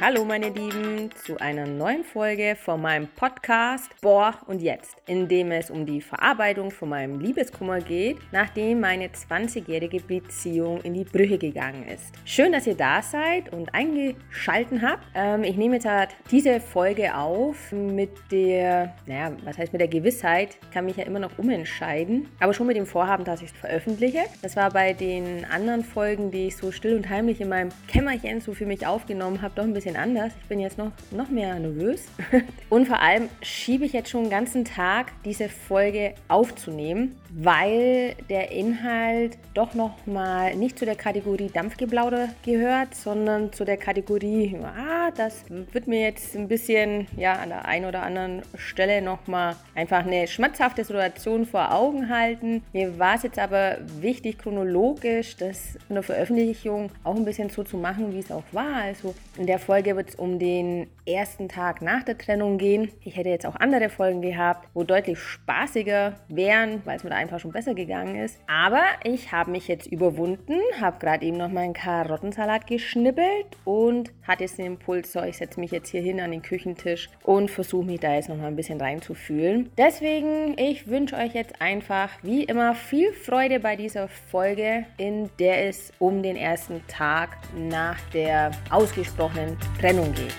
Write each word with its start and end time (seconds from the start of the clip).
Hallo 0.00 0.24
meine 0.24 0.50
Lieben 0.50 1.10
zu 1.24 1.38
einer 1.38 1.66
neuen 1.66 2.04
Folge 2.04 2.54
von 2.54 2.80
meinem 2.80 3.08
Podcast 3.08 3.90
Boah 4.00 4.32
und 4.46 4.62
jetzt, 4.62 4.96
in 5.06 5.26
dem 5.26 5.50
es 5.50 5.70
um 5.70 5.86
die 5.86 6.00
Verarbeitung 6.00 6.70
von 6.70 6.90
meinem 6.90 7.18
Liebeskummer 7.18 7.80
geht, 7.80 8.18
nachdem 8.30 8.78
meine 8.78 9.08
20-jährige 9.08 9.98
Beziehung 9.98 10.80
in 10.82 10.94
die 10.94 11.02
Brüche 11.02 11.36
gegangen 11.36 11.84
ist. 11.88 12.14
Schön, 12.24 12.52
dass 12.52 12.68
ihr 12.68 12.76
da 12.76 13.02
seid 13.02 13.52
und 13.52 13.74
eingeschalten 13.74 14.82
habt. 14.82 15.04
Ähm, 15.16 15.42
ich 15.42 15.56
nehme 15.56 15.74
jetzt 15.74 15.86
halt 15.86 16.10
diese 16.30 16.60
Folge 16.60 17.16
auf 17.16 17.72
mit 17.72 18.10
der, 18.30 18.94
naja, 19.06 19.32
was 19.44 19.58
heißt 19.58 19.72
mit 19.72 19.80
der 19.80 19.88
Gewissheit, 19.88 20.58
kann 20.72 20.84
mich 20.84 20.96
ja 20.96 21.06
immer 21.06 21.18
noch 21.18 21.36
umentscheiden, 21.38 22.28
aber 22.38 22.54
schon 22.54 22.68
mit 22.68 22.76
dem 22.76 22.86
Vorhaben, 22.86 23.24
dass 23.24 23.42
ich 23.42 23.50
es 23.50 23.56
veröffentliche. 23.56 24.20
Das 24.42 24.54
war 24.54 24.70
bei 24.70 24.92
den 24.92 25.44
anderen 25.44 25.82
Folgen, 25.82 26.30
die 26.30 26.46
ich 26.46 26.56
so 26.56 26.70
still 26.70 26.94
und 26.94 27.08
heimlich 27.10 27.40
in 27.40 27.48
meinem 27.48 27.70
Kämmerchen 27.88 28.40
so 28.40 28.54
für 28.54 28.66
mich 28.66 28.86
aufgenommen 28.86 29.42
habe, 29.42 29.54
doch 29.56 29.64
ein 29.64 29.74
bisschen 29.74 29.87
bisschen 29.88 30.00
anders. 30.00 30.32
Ich 30.40 30.48
bin 30.48 30.60
jetzt 30.60 30.78
noch, 30.78 30.92
noch 31.10 31.28
mehr 31.30 31.58
nervös. 31.58 32.06
Und 32.68 32.86
vor 32.86 33.00
allem 33.00 33.28
schiebe 33.42 33.84
ich 33.84 33.92
jetzt 33.92 34.10
schon 34.10 34.24
den 34.24 34.30
ganzen 34.30 34.64
Tag, 34.64 35.12
diese 35.24 35.48
Folge 35.48 36.14
aufzunehmen, 36.28 37.18
weil 37.30 38.14
der 38.28 38.52
Inhalt 38.52 39.38
doch 39.54 39.74
noch 39.74 40.06
mal 40.06 40.54
nicht 40.56 40.78
zu 40.78 40.84
der 40.84 40.96
Kategorie 40.96 41.50
Dampfgeplauder 41.52 42.28
gehört, 42.44 42.94
sondern 42.94 43.52
zu 43.52 43.64
der 43.64 43.76
Kategorie, 43.76 44.56
ah, 44.62 45.10
das 45.16 45.44
wird 45.48 45.86
mir 45.86 46.02
jetzt 46.02 46.36
ein 46.36 46.48
bisschen, 46.48 47.06
ja, 47.16 47.34
an 47.34 47.48
der 47.50 47.64
einen 47.64 47.86
oder 47.86 48.02
anderen 48.02 48.42
Stelle 48.56 49.00
noch 49.02 49.26
mal 49.26 49.56
einfach 49.74 50.04
eine 50.04 50.26
schmerzhafte 50.26 50.84
Situation 50.84 51.46
vor 51.46 51.72
Augen 51.72 52.08
halten. 52.08 52.62
Mir 52.72 52.98
war 52.98 53.14
es 53.14 53.22
jetzt 53.22 53.38
aber 53.38 53.78
wichtig, 54.00 54.38
chronologisch 54.38 55.36
das 55.36 55.76
in 55.88 55.94
der 55.94 56.02
Veröffentlichung 56.02 56.90
auch 57.04 57.16
ein 57.16 57.24
bisschen 57.24 57.50
so 57.50 57.62
zu 57.62 57.76
machen, 57.76 58.12
wie 58.12 58.18
es 58.18 58.30
auch 58.30 58.44
war. 58.52 58.82
Also 58.82 59.14
in 59.36 59.46
der 59.46 59.58
Folge 59.58 59.77
wird 59.84 60.10
es 60.10 60.14
um 60.14 60.38
den 60.38 60.88
ersten 61.06 61.48
Tag 61.48 61.82
nach 61.82 62.02
der 62.02 62.18
Trennung 62.18 62.58
gehen. 62.58 62.90
Ich 63.02 63.16
hätte 63.16 63.28
jetzt 63.30 63.46
auch 63.46 63.56
andere 63.56 63.88
Folgen 63.88 64.20
gehabt, 64.20 64.68
wo 64.74 64.84
deutlich 64.84 65.18
spaßiger 65.18 66.14
wären, 66.28 66.82
weil 66.84 66.96
es 66.96 67.04
mir 67.04 67.10
da 67.10 67.16
einfach 67.16 67.40
schon 67.40 67.52
besser 67.52 67.74
gegangen 67.74 68.16
ist. 68.16 68.38
Aber 68.46 68.82
ich 69.04 69.32
habe 69.32 69.50
mich 69.50 69.68
jetzt 69.68 69.86
überwunden, 69.86 70.54
habe 70.80 70.98
gerade 70.98 71.24
eben 71.24 71.38
noch 71.38 71.50
meinen 71.50 71.72
Karottensalat 71.72 72.66
geschnippelt 72.66 73.46
und 73.64 74.12
hatte 74.26 74.44
jetzt 74.44 74.58
den 74.58 74.66
Impuls, 74.66 75.12
so 75.12 75.22
ich 75.22 75.38
setze 75.38 75.60
mich 75.60 75.70
jetzt 75.70 75.90
hier 75.90 76.02
hin 76.02 76.20
an 76.20 76.30
den 76.30 76.42
Küchentisch 76.42 77.08
und 77.24 77.50
versuche 77.50 77.86
mich 77.86 78.00
da 78.00 78.14
jetzt 78.14 78.28
noch 78.28 78.36
mal 78.36 78.46
ein 78.46 78.56
bisschen 78.56 78.80
reinzufühlen. 78.80 79.70
Deswegen, 79.78 80.56
ich 80.58 80.88
wünsche 80.88 81.16
euch 81.16 81.34
jetzt 81.34 81.60
einfach 81.60 82.10
wie 82.22 82.44
immer 82.44 82.74
viel 82.74 83.12
Freude 83.12 83.60
bei 83.60 83.76
dieser 83.76 84.08
Folge, 84.08 84.84
in 84.98 85.30
der 85.38 85.68
es 85.68 85.92
um 85.98 86.22
den 86.22 86.36
ersten 86.36 86.86
Tag 86.86 87.38
nach 87.56 87.98
der 88.12 88.50
ausgesprochenen 88.70 89.56
Trennung 89.80 90.12
geht. 90.12 90.34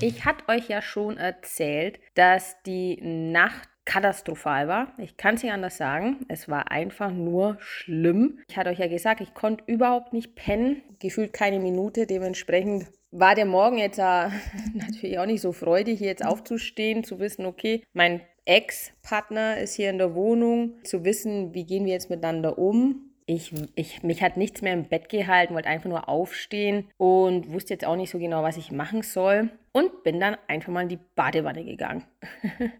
Ich 0.00 0.24
hatte 0.24 0.48
euch 0.48 0.68
ja 0.68 0.82
schon 0.82 1.16
erzählt, 1.16 1.98
dass 2.14 2.56
die 2.64 3.00
Nacht 3.02 3.68
katastrophal 3.86 4.68
war. 4.68 4.92
Ich 4.98 5.16
kann 5.16 5.36
es 5.36 5.42
nicht 5.42 5.52
anders 5.52 5.78
sagen. 5.78 6.26
Es 6.28 6.48
war 6.48 6.70
einfach 6.70 7.10
nur 7.10 7.56
schlimm. 7.60 8.40
Ich 8.48 8.56
hatte 8.56 8.70
euch 8.70 8.78
ja 8.78 8.88
gesagt, 8.88 9.20
ich 9.20 9.32
konnte 9.32 9.64
überhaupt 9.66 10.12
nicht 10.12 10.34
pennen. 10.34 10.82
Gefühlt 10.98 11.32
keine 11.32 11.60
Minute. 11.60 12.06
Dementsprechend 12.06 12.86
war 13.10 13.34
der 13.34 13.46
Morgen 13.46 13.78
jetzt 13.78 13.98
äh, 13.98 14.28
natürlich 14.74 15.18
auch 15.18 15.26
nicht 15.26 15.40
so 15.40 15.52
freudig, 15.52 15.98
hier 15.98 16.08
jetzt 16.08 16.26
aufzustehen, 16.26 17.04
zu 17.04 17.18
wissen, 17.18 17.46
okay, 17.46 17.82
mein 17.94 18.20
Ex-Partner 18.44 19.58
ist 19.58 19.74
hier 19.74 19.90
in 19.90 19.98
der 19.98 20.14
Wohnung, 20.14 20.74
zu 20.84 21.04
wissen, 21.04 21.54
wie 21.54 21.64
gehen 21.64 21.84
wir 21.84 21.92
jetzt 21.92 22.10
miteinander 22.10 22.58
um 22.58 23.05
ich, 23.26 23.52
ich, 23.74 24.02
mich 24.02 24.22
hat 24.22 24.36
nichts 24.36 24.62
mehr 24.62 24.72
im 24.72 24.88
Bett 24.88 25.08
gehalten, 25.08 25.54
wollte 25.54 25.68
einfach 25.68 25.88
nur 25.88 26.08
aufstehen 26.08 26.88
und 26.96 27.52
wusste 27.52 27.74
jetzt 27.74 27.84
auch 27.84 27.96
nicht 27.96 28.10
so 28.10 28.18
genau, 28.18 28.42
was 28.42 28.56
ich 28.56 28.70
machen 28.70 29.02
soll. 29.02 29.50
Und 29.72 30.04
bin 30.04 30.20
dann 30.20 30.36
einfach 30.46 30.72
mal 30.72 30.82
in 30.82 30.88
die 30.88 31.00
Badewanne 31.16 31.64
gegangen. 31.64 32.04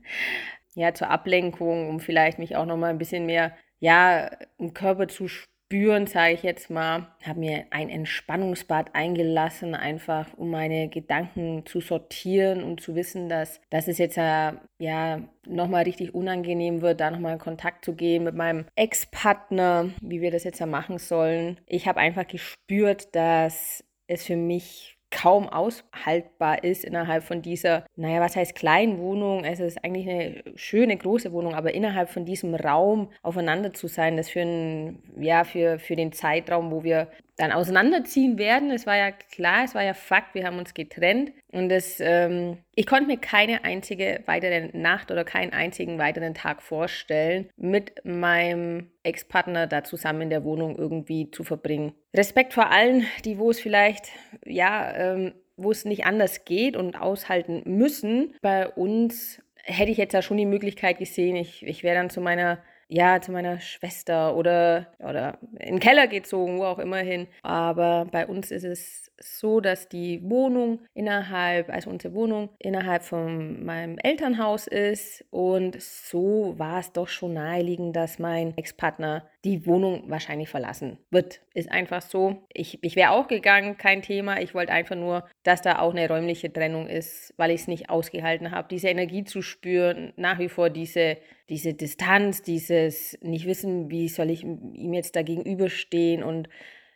ja, 0.74 0.94
zur 0.94 1.10
Ablenkung, 1.10 1.88
um 1.88 2.00
vielleicht 2.00 2.38
mich 2.38 2.56
auch 2.56 2.64
noch 2.64 2.76
mal 2.76 2.90
ein 2.90 2.98
bisschen 2.98 3.26
mehr, 3.26 3.56
ja, 3.80 4.30
im 4.58 4.72
Körper 4.72 5.08
zu 5.08 5.28
spüren 5.28 5.55
spüren, 5.66 6.06
sage 6.06 6.34
ich 6.34 6.42
jetzt 6.42 6.70
mal. 6.70 7.08
Habe 7.24 7.40
mir 7.40 7.64
ein 7.70 7.88
Entspannungsbad 7.88 8.94
eingelassen, 8.94 9.74
einfach 9.74 10.28
um 10.36 10.50
meine 10.50 10.88
Gedanken 10.88 11.66
zu 11.66 11.80
sortieren 11.80 12.62
und 12.62 12.80
zu 12.80 12.94
wissen, 12.94 13.28
dass, 13.28 13.60
dass 13.70 13.88
es 13.88 13.98
jetzt 13.98 14.16
äh, 14.16 14.52
ja 14.78 15.20
nochmal 15.44 15.84
richtig 15.84 16.14
unangenehm 16.14 16.82
wird, 16.82 17.00
da 17.00 17.10
nochmal 17.10 17.34
in 17.34 17.38
Kontakt 17.38 17.84
zu 17.84 17.94
gehen 17.94 18.24
mit 18.24 18.36
meinem 18.36 18.66
Ex-Partner, 18.76 19.90
wie 20.00 20.20
wir 20.20 20.30
das 20.30 20.44
jetzt 20.44 20.60
ja 20.60 20.66
machen 20.66 20.98
sollen. 20.98 21.58
Ich 21.66 21.88
habe 21.88 21.98
einfach 21.98 22.26
gespürt, 22.26 23.14
dass 23.16 23.84
es 24.06 24.24
für 24.24 24.36
mich 24.36 24.95
kaum 25.10 25.48
aushaltbar 25.48 26.64
ist 26.64 26.84
innerhalb 26.84 27.24
von 27.24 27.42
dieser, 27.42 27.84
naja, 27.96 28.20
was 28.20 28.36
heißt 28.36 28.54
kleinen 28.54 28.98
Wohnung? 28.98 29.44
Es 29.44 29.60
ist 29.60 29.82
eigentlich 29.84 30.08
eine 30.08 30.42
schöne 30.56 30.96
große 30.96 31.32
Wohnung, 31.32 31.54
aber 31.54 31.74
innerhalb 31.74 32.10
von 32.10 32.24
diesem 32.24 32.54
Raum 32.54 33.10
aufeinander 33.22 33.72
zu 33.72 33.86
sein, 33.86 34.16
das 34.16 34.30
für, 34.30 34.40
ein, 34.40 35.02
ja, 35.18 35.44
für, 35.44 35.78
für 35.78 35.96
den 35.96 36.12
Zeitraum, 36.12 36.70
wo 36.70 36.82
wir 36.82 37.08
dann 37.36 37.52
auseinanderziehen 37.52 38.38
werden. 38.38 38.70
Es 38.70 38.86
war 38.86 38.96
ja 38.96 39.10
klar, 39.10 39.64
es 39.64 39.74
war 39.74 39.82
ja 39.82 39.94
Fakt, 39.94 40.34
wir 40.34 40.46
haben 40.46 40.58
uns 40.58 40.72
getrennt 40.74 41.32
und 41.52 41.68
das, 41.68 42.00
ähm, 42.00 42.58
ich 42.74 42.86
konnte 42.86 43.06
mir 43.06 43.18
keine 43.18 43.64
einzige 43.64 44.22
weitere 44.26 44.70
Nacht 44.72 45.10
oder 45.10 45.24
keinen 45.24 45.52
einzigen 45.52 45.98
weiteren 45.98 46.34
Tag 46.34 46.62
vorstellen, 46.62 47.50
mit 47.56 48.04
meinem 48.04 48.90
Ex-Partner 49.02 49.66
da 49.66 49.84
zusammen 49.84 50.22
in 50.22 50.30
der 50.30 50.44
Wohnung 50.44 50.76
irgendwie 50.76 51.30
zu 51.30 51.44
verbringen. 51.44 51.92
Respekt 52.14 52.54
vor 52.54 52.70
allen, 52.70 53.06
die 53.24 53.38
wo 53.38 53.50
es 53.50 53.60
vielleicht, 53.60 54.06
ja, 54.44 54.94
ähm, 54.94 55.34
wo 55.56 55.70
es 55.70 55.84
nicht 55.84 56.04
anders 56.04 56.44
geht 56.44 56.76
und 56.76 57.00
aushalten 57.00 57.62
müssen. 57.64 58.34
Bei 58.42 58.68
uns 58.68 59.42
hätte 59.62 59.90
ich 59.90 59.98
jetzt 59.98 60.12
ja 60.12 60.22
schon 60.22 60.36
die 60.36 60.46
Möglichkeit 60.46 60.98
gesehen, 60.98 61.36
ich, 61.36 61.66
ich 61.66 61.82
wäre 61.82 61.96
dann 61.96 62.10
zu 62.10 62.20
meiner 62.20 62.58
ja, 62.88 63.20
zu 63.20 63.32
meiner 63.32 63.60
Schwester 63.60 64.36
oder, 64.36 64.86
oder 64.98 65.38
in 65.58 65.76
den 65.76 65.80
Keller 65.80 66.06
gezogen, 66.06 66.58
wo 66.58 66.64
auch 66.64 66.78
immer 66.78 66.98
hin. 66.98 67.26
Aber 67.42 68.06
bei 68.10 68.26
uns 68.26 68.50
ist 68.50 68.64
es 68.64 69.10
so, 69.20 69.60
dass 69.60 69.88
die 69.88 70.22
Wohnung 70.22 70.80
innerhalb, 70.94 71.70
also 71.70 71.90
unsere 71.90 72.14
Wohnung 72.14 72.50
innerhalb 72.58 73.02
von 73.02 73.64
meinem 73.64 73.98
Elternhaus 73.98 74.66
ist. 74.66 75.24
Und 75.30 75.80
so 75.80 76.54
war 76.58 76.80
es 76.80 76.92
doch 76.92 77.08
schon 77.08 77.34
naheliegend, 77.34 77.96
dass 77.96 78.18
mein 78.18 78.56
Ex-Partner 78.56 79.28
die 79.46 79.64
Wohnung 79.64 80.10
wahrscheinlich 80.10 80.48
verlassen 80.48 80.98
wird. 81.10 81.40
Ist 81.54 81.70
einfach 81.70 82.02
so. 82.02 82.44
Ich, 82.52 82.82
ich 82.82 82.96
wäre 82.96 83.12
auch 83.12 83.28
gegangen, 83.28 83.76
kein 83.76 84.02
Thema. 84.02 84.40
Ich 84.40 84.54
wollte 84.54 84.72
einfach 84.72 84.96
nur, 84.96 85.28
dass 85.44 85.62
da 85.62 85.78
auch 85.78 85.92
eine 85.92 86.08
räumliche 86.08 86.52
Trennung 86.52 86.88
ist, 86.88 87.32
weil 87.36 87.52
ich 87.52 87.60
es 87.60 87.68
nicht 87.68 87.88
ausgehalten 87.88 88.50
habe, 88.50 88.66
diese 88.68 88.88
Energie 88.88 89.22
zu 89.22 89.42
spüren, 89.42 90.12
nach 90.16 90.40
wie 90.40 90.48
vor 90.48 90.68
diese, 90.68 91.18
diese 91.48 91.74
Distanz, 91.74 92.42
dieses 92.42 93.16
nicht 93.22 93.46
wissen, 93.46 93.88
wie 93.88 94.08
soll 94.08 94.30
ich 94.30 94.42
ihm 94.42 94.92
jetzt 94.92 95.14
da 95.14 95.22
gegenüberstehen 95.22 96.24
und 96.24 96.48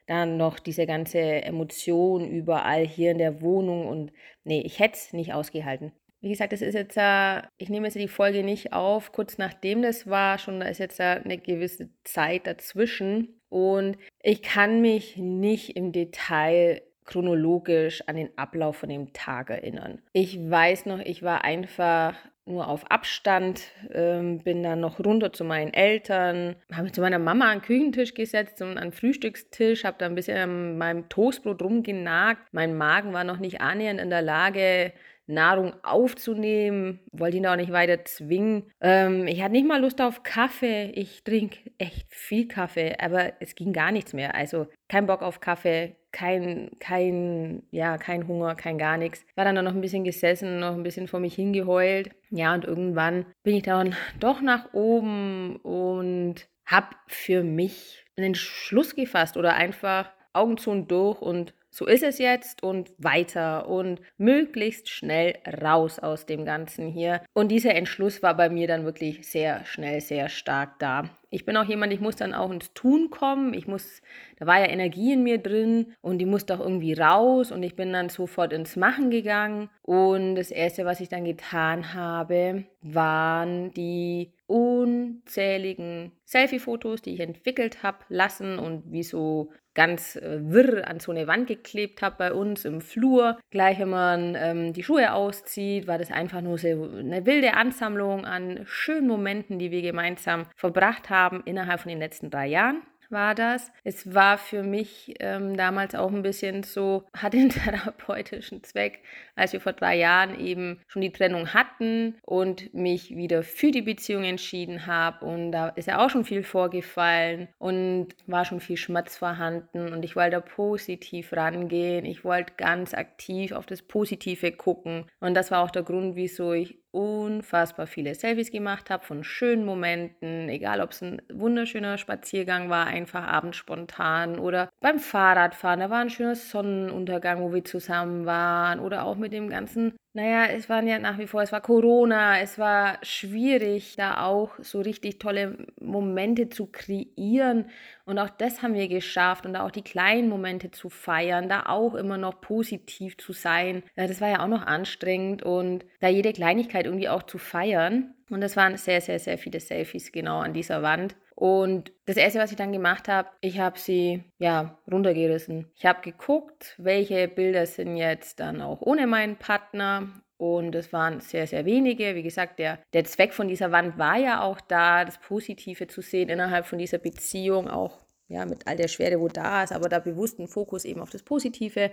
dann 0.06 0.36
noch 0.36 0.58
diese 0.58 0.86
ganze 0.86 1.20
Emotion 1.20 2.28
überall 2.28 2.84
hier 2.84 3.12
in 3.12 3.18
der 3.18 3.42
Wohnung 3.42 3.86
und 3.86 4.12
nee, 4.42 4.60
ich 4.60 4.80
hätte 4.80 4.96
es 4.96 5.12
nicht 5.12 5.32
ausgehalten. 5.32 5.92
Wie 6.20 6.28
gesagt, 6.28 6.52
das 6.52 6.62
ist 6.62 6.74
jetzt, 6.74 6.96
äh, 6.96 7.42
ich 7.56 7.70
nehme 7.70 7.86
jetzt 7.86 7.96
die 7.96 8.08
Folge 8.08 8.42
nicht 8.42 8.72
auf, 8.72 9.12
kurz 9.12 9.38
nachdem 9.38 9.82
das 9.82 10.06
war, 10.06 10.38
schon 10.38 10.60
da 10.60 10.66
ist 10.66 10.78
jetzt 10.78 11.00
äh, 11.00 11.20
eine 11.24 11.38
gewisse 11.38 11.88
Zeit 12.04 12.46
dazwischen 12.46 13.40
und 13.48 13.96
ich 14.22 14.42
kann 14.42 14.80
mich 14.80 15.16
nicht 15.16 15.76
im 15.76 15.92
Detail 15.92 16.82
chronologisch 17.06 18.06
an 18.06 18.16
den 18.16 18.30
Ablauf 18.36 18.76
von 18.76 18.88
dem 18.88 19.12
Tag 19.12 19.50
erinnern. 19.50 20.00
Ich 20.12 20.38
weiß 20.38 20.86
noch, 20.86 21.00
ich 21.00 21.22
war 21.22 21.44
einfach 21.44 22.14
nur 22.46 22.68
auf 22.68 22.90
Abstand, 22.90 23.62
ähm, 23.92 24.40
bin 24.40 24.62
dann 24.62 24.80
noch 24.80 24.98
runter 25.00 25.32
zu 25.32 25.44
meinen 25.44 25.72
Eltern, 25.72 26.56
habe 26.72 26.84
mich 26.84 26.92
zu 26.92 27.00
meiner 27.00 27.18
Mama 27.18 27.50
an 27.50 27.58
den 27.58 27.64
Küchentisch 27.64 28.14
gesetzt 28.14 28.60
und 28.62 28.76
an 28.76 28.88
den 28.88 28.92
Frühstückstisch, 28.92 29.84
habe 29.84 29.96
da 29.98 30.06
ein 30.06 30.14
bisschen 30.14 30.38
an 30.38 30.78
meinem 30.78 31.08
Toastbrot 31.08 31.62
rumgenagt. 31.62 32.42
Mein 32.52 32.76
Magen 32.76 33.12
war 33.12 33.24
noch 33.24 33.38
nicht 33.38 33.60
annähernd 33.60 34.00
in 34.00 34.10
der 34.10 34.22
Lage, 34.22 34.92
Nahrung 35.30 35.74
aufzunehmen, 35.82 37.00
wollte 37.12 37.36
ihn 37.38 37.46
auch 37.46 37.56
nicht 37.56 37.72
weiter 37.72 38.04
zwingen. 38.04 38.70
Ähm, 38.80 39.26
ich 39.26 39.42
hatte 39.42 39.52
nicht 39.52 39.66
mal 39.66 39.80
Lust 39.80 40.00
auf 40.00 40.22
Kaffee. 40.22 40.90
Ich 40.94 41.24
trinke 41.24 41.58
echt 41.78 42.12
viel 42.14 42.48
Kaffee, 42.48 42.96
aber 42.98 43.32
es 43.40 43.54
ging 43.54 43.72
gar 43.72 43.92
nichts 43.92 44.12
mehr. 44.12 44.34
Also 44.34 44.66
kein 44.88 45.06
Bock 45.06 45.22
auf 45.22 45.40
Kaffee, 45.40 45.96
kein, 46.12 46.70
kein, 46.80 47.62
ja, 47.70 47.98
kein 47.98 48.26
Hunger, 48.26 48.54
kein 48.54 48.78
gar 48.78 48.96
nichts. 48.96 49.24
War 49.36 49.44
dann 49.44 49.64
noch 49.64 49.74
ein 49.74 49.80
bisschen 49.80 50.04
gesessen, 50.04 50.60
noch 50.60 50.74
ein 50.74 50.82
bisschen 50.82 51.08
vor 51.08 51.20
mich 51.20 51.34
hingeheult. 51.34 52.10
Ja, 52.30 52.54
und 52.54 52.64
irgendwann 52.64 53.26
bin 53.42 53.56
ich 53.56 53.62
dann 53.62 53.94
doch 54.18 54.40
nach 54.40 54.72
oben 54.72 55.56
und 55.56 56.48
habe 56.66 56.88
für 57.06 57.42
mich 57.42 58.04
einen 58.16 58.34
Schluss 58.34 58.94
gefasst 58.94 59.36
oder 59.36 59.54
einfach 59.54 60.10
Augen 60.32 60.56
zu 60.56 60.70
und 60.70 60.90
durch 60.90 61.20
und 61.20 61.54
so 61.70 61.86
ist 61.86 62.02
es 62.02 62.18
jetzt 62.18 62.62
und 62.62 62.92
weiter 62.98 63.68
und 63.68 64.00
möglichst 64.18 64.88
schnell 64.88 65.38
raus 65.62 65.98
aus 65.98 66.26
dem 66.26 66.44
Ganzen 66.44 66.88
hier. 66.88 67.22
Und 67.32 67.48
dieser 67.48 67.74
Entschluss 67.74 68.22
war 68.22 68.36
bei 68.36 68.50
mir 68.50 68.66
dann 68.66 68.84
wirklich 68.84 69.26
sehr 69.28 69.64
schnell, 69.64 70.00
sehr 70.00 70.28
stark 70.28 70.78
da. 70.80 71.04
Ich 71.32 71.44
bin 71.44 71.56
auch 71.56 71.64
jemand, 71.64 71.92
ich 71.92 72.00
muss 72.00 72.16
dann 72.16 72.34
auch 72.34 72.50
ins 72.50 72.72
Tun 72.74 73.08
kommen. 73.10 73.54
Ich 73.54 73.68
muss, 73.68 74.02
da 74.38 74.46
war 74.46 74.58
ja 74.58 74.66
Energie 74.66 75.12
in 75.12 75.22
mir 75.22 75.38
drin 75.38 75.94
und 76.00 76.18
die 76.18 76.26
musste 76.26 76.54
auch 76.54 76.60
irgendwie 76.60 76.92
raus 76.92 77.52
und 77.52 77.62
ich 77.62 77.76
bin 77.76 77.92
dann 77.92 78.08
sofort 78.08 78.52
ins 78.52 78.74
Machen 78.74 79.10
gegangen. 79.10 79.70
Und 79.82 80.34
das 80.34 80.50
erste, 80.50 80.84
was 80.84 81.00
ich 81.00 81.08
dann 81.08 81.24
getan 81.24 81.94
habe, 81.94 82.64
waren 82.82 83.72
die 83.74 84.32
unzähligen 84.50 86.10
Selfie-Fotos, 86.26 87.02
die 87.02 87.14
ich 87.14 87.20
entwickelt 87.20 87.84
habe, 87.84 87.98
lassen 88.08 88.58
und 88.58 88.82
wie 88.90 89.04
so 89.04 89.52
ganz 89.74 90.16
äh, 90.16 90.40
wirr 90.42 90.88
an 90.88 90.98
so 90.98 91.12
eine 91.12 91.28
Wand 91.28 91.46
geklebt 91.46 92.02
habe 92.02 92.16
bei 92.18 92.32
uns 92.32 92.64
im 92.64 92.80
Flur. 92.80 93.38
Gleich, 93.50 93.78
wenn 93.78 93.90
man 93.90 94.34
ähm, 94.36 94.72
die 94.72 94.82
Schuhe 94.82 95.12
auszieht, 95.12 95.86
war 95.86 95.98
das 95.98 96.10
einfach 96.10 96.40
nur 96.40 96.58
so 96.58 96.66
eine 96.66 97.24
wilde 97.26 97.54
Ansammlung 97.54 98.24
an 98.24 98.62
schönen 98.64 99.06
Momenten, 99.06 99.60
die 99.60 99.70
wir 99.70 99.82
gemeinsam 99.82 100.46
verbracht 100.56 101.10
haben 101.10 101.42
innerhalb 101.44 101.80
von 101.80 101.90
den 101.90 102.00
letzten 102.00 102.30
drei 102.30 102.48
Jahren 102.48 102.82
war 103.10 103.34
das. 103.34 103.70
Es 103.84 104.14
war 104.14 104.38
für 104.38 104.62
mich 104.62 105.14
ähm, 105.20 105.56
damals 105.56 105.94
auch 105.94 106.10
ein 106.10 106.22
bisschen 106.22 106.62
so, 106.62 107.04
hat 107.16 107.32
den 107.32 107.50
therapeutischen 107.50 108.62
Zweck, 108.62 109.00
als 109.36 109.52
wir 109.52 109.60
vor 109.60 109.72
drei 109.72 109.96
Jahren 109.96 110.38
eben 110.38 110.80
schon 110.86 111.02
die 111.02 111.12
Trennung 111.12 111.54
hatten 111.54 112.16
und 112.22 112.72
mich 112.74 113.16
wieder 113.16 113.42
für 113.42 113.70
die 113.70 113.82
Beziehung 113.82 114.24
entschieden 114.24 114.86
habe. 114.86 115.24
Und 115.24 115.52
da 115.52 115.68
ist 115.70 115.88
ja 115.88 116.04
auch 116.04 116.10
schon 116.10 116.24
viel 116.24 116.42
vorgefallen 116.42 117.48
und 117.58 118.08
war 118.26 118.44
schon 118.44 118.60
viel 118.60 118.76
Schmerz 118.76 119.16
vorhanden. 119.16 119.92
Und 119.92 120.04
ich 120.04 120.16
wollte 120.16 120.32
da 120.32 120.40
positiv 120.40 121.32
rangehen. 121.32 122.04
Ich 122.04 122.24
wollte 122.24 122.54
ganz 122.56 122.94
aktiv 122.94 123.52
auf 123.52 123.66
das 123.66 123.82
Positive 123.82 124.52
gucken. 124.52 125.06
Und 125.20 125.34
das 125.34 125.50
war 125.50 125.62
auch 125.62 125.70
der 125.70 125.82
Grund, 125.82 126.16
wieso 126.16 126.52
ich 126.52 126.80
unfassbar 126.92 127.86
viele 127.86 128.14
Selfies 128.14 128.50
gemacht 128.50 128.90
habe 128.90 129.04
von 129.04 129.22
schönen 129.24 129.64
Momenten, 129.64 130.48
egal 130.48 130.80
ob 130.80 130.90
es 130.90 131.02
ein 131.02 131.22
wunderschöner 131.32 131.98
Spaziergang 131.98 132.68
war, 132.68 132.86
einfach 132.86 133.24
abends 133.26 133.56
spontan 133.58 134.38
oder 134.38 134.70
beim 134.80 134.98
Fahrradfahren, 134.98 135.80
da 135.80 135.90
war 135.90 136.00
ein 136.00 136.10
schöner 136.10 136.34
Sonnenuntergang, 136.34 137.40
wo 137.40 137.52
wir 137.52 137.64
zusammen 137.64 138.26
waren 138.26 138.80
oder 138.80 139.04
auch 139.04 139.16
mit 139.16 139.32
dem 139.32 139.48
ganzen 139.48 139.94
naja, 140.12 140.46
es 140.46 140.68
waren 140.68 140.88
ja 140.88 140.98
nach 140.98 141.18
wie 141.18 141.28
vor, 141.28 141.40
es 141.40 141.52
war 141.52 141.60
Corona, 141.60 142.40
es 142.40 142.58
war 142.58 142.98
schwierig, 143.02 143.94
da 143.96 144.24
auch 144.24 144.50
so 144.58 144.80
richtig 144.80 145.20
tolle 145.20 145.56
Momente 145.80 146.48
zu 146.48 146.66
kreieren. 146.66 147.66
Und 148.06 148.18
auch 148.18 148.30
das 148.30 148.60
haben 148.60 148.74
wir 148.74 148.88
geschafft 148.88 149.46
und 149.46 149.52
da 149.52 149.64
auch 149.64 149.70
die 149.70 149.82
kleinen 149.82 150.28
Momente 150.28 150.72
zu 150.72 150.88
feiern, 150.88 151.48
da 151.48 151.66
auch 151.66 151.94
immer 151.94 152.18
noch 152.18 152.40
positiv 152.40 153.18
zu 153.18 153.32
sein. 153.32 153.84
Das 153.94 154.20
war 154.20 154.28
ja 154.28 154.42
auch 154.42 154.48
noch 154.48 154.66
anstrengend 154.66 155.44
und 155.44 155.84
da 156.00 156.08
jede 156.08 156.32
Kleinigkeit 156.32 156.86
irgendwie 156.86 157.08
auch 157.08 157.22
zu 157.22 157.38
feiern. 157.38 158.14
Und 158.30 158.40
das 158.40 158.56
waren 158.56 158.76
sehr, 158.76 159.00
sehr, 159.00 159.20
sehr 159.20 159.38
viele 159.38 159.60
Selfies 159.60 160.10
genau 160.10 160.40
an 160.40 160.54
dieser 160.54 160.82
Wand. 160.82 161.14
Und 161.40 161.90
das 162.04 162.18
erste, 162.18 162.38
was 162.38 162.50
ich 162.50 162.58
dann 162.58 162.70
gemacht 162.70 163.08
habe, 163.08 163.30
ich 163.40 163.60
habe 163.60 163.78
sie 163.78 164.24
ja 164.38 164.76
runtergerissen. 164.92 165.70
Ich 165.74 165.86
habe 165.86 166.02
geguckt, 166.02 166.74
welche 166.76 167.28
Bilder 167.28 167.64
sind 167.64 167.96
jetzt 167.96 168.40
dann 168.40 168.60
auch 168.60 168.82
ohne 168.82 169.06
meinen 169.06 169.36
Partner. 169.36 170.06
Und 170.36 170.74
es 170.74 170.92
waren 170.92 171.20
sehr, 171.20 171.46
sehr 171.46 171.64
wenige. 171.64 172.14
Wie 172.14 172.22
gesagt, 172.22 172.58
der, 172.58 172.78
der 172.92 173.04
Zweck 173.04 173.32
von 173.32 173.48
dieser 173.48 173.72
Wand 173.72 173.96
war 173.96 174.18
ja 174.18 174.42
auch 174.42 174.60
da, 174.60 175.06
das 175.06 175.16
Positive 175.16 175.86
zu 175.86 176.02
sehen 176.02 176.28
innerhalb 176.28 176.66
von 176.66 176.78
dieser 176.78 176.98
Beziehung, 176.98 177.70
auch 177.70 178.04
ja, 178.28 178.44
mit 178.44 178.66
all 178.66 178.76
der 178.76 178.88
Schwere, 178.88 179.18
wo 179.18 179.28
da 179.28 179.62
ist, 179.62 179.72
aber 179.72 179.88
da 179.88 179.98
bewussten 179.98 180.46
Fokus 180.46 180.84
eben 180.84 181.00
auf 181.00 181.08
das 181.08 181.22
Positive. 181.22 181.90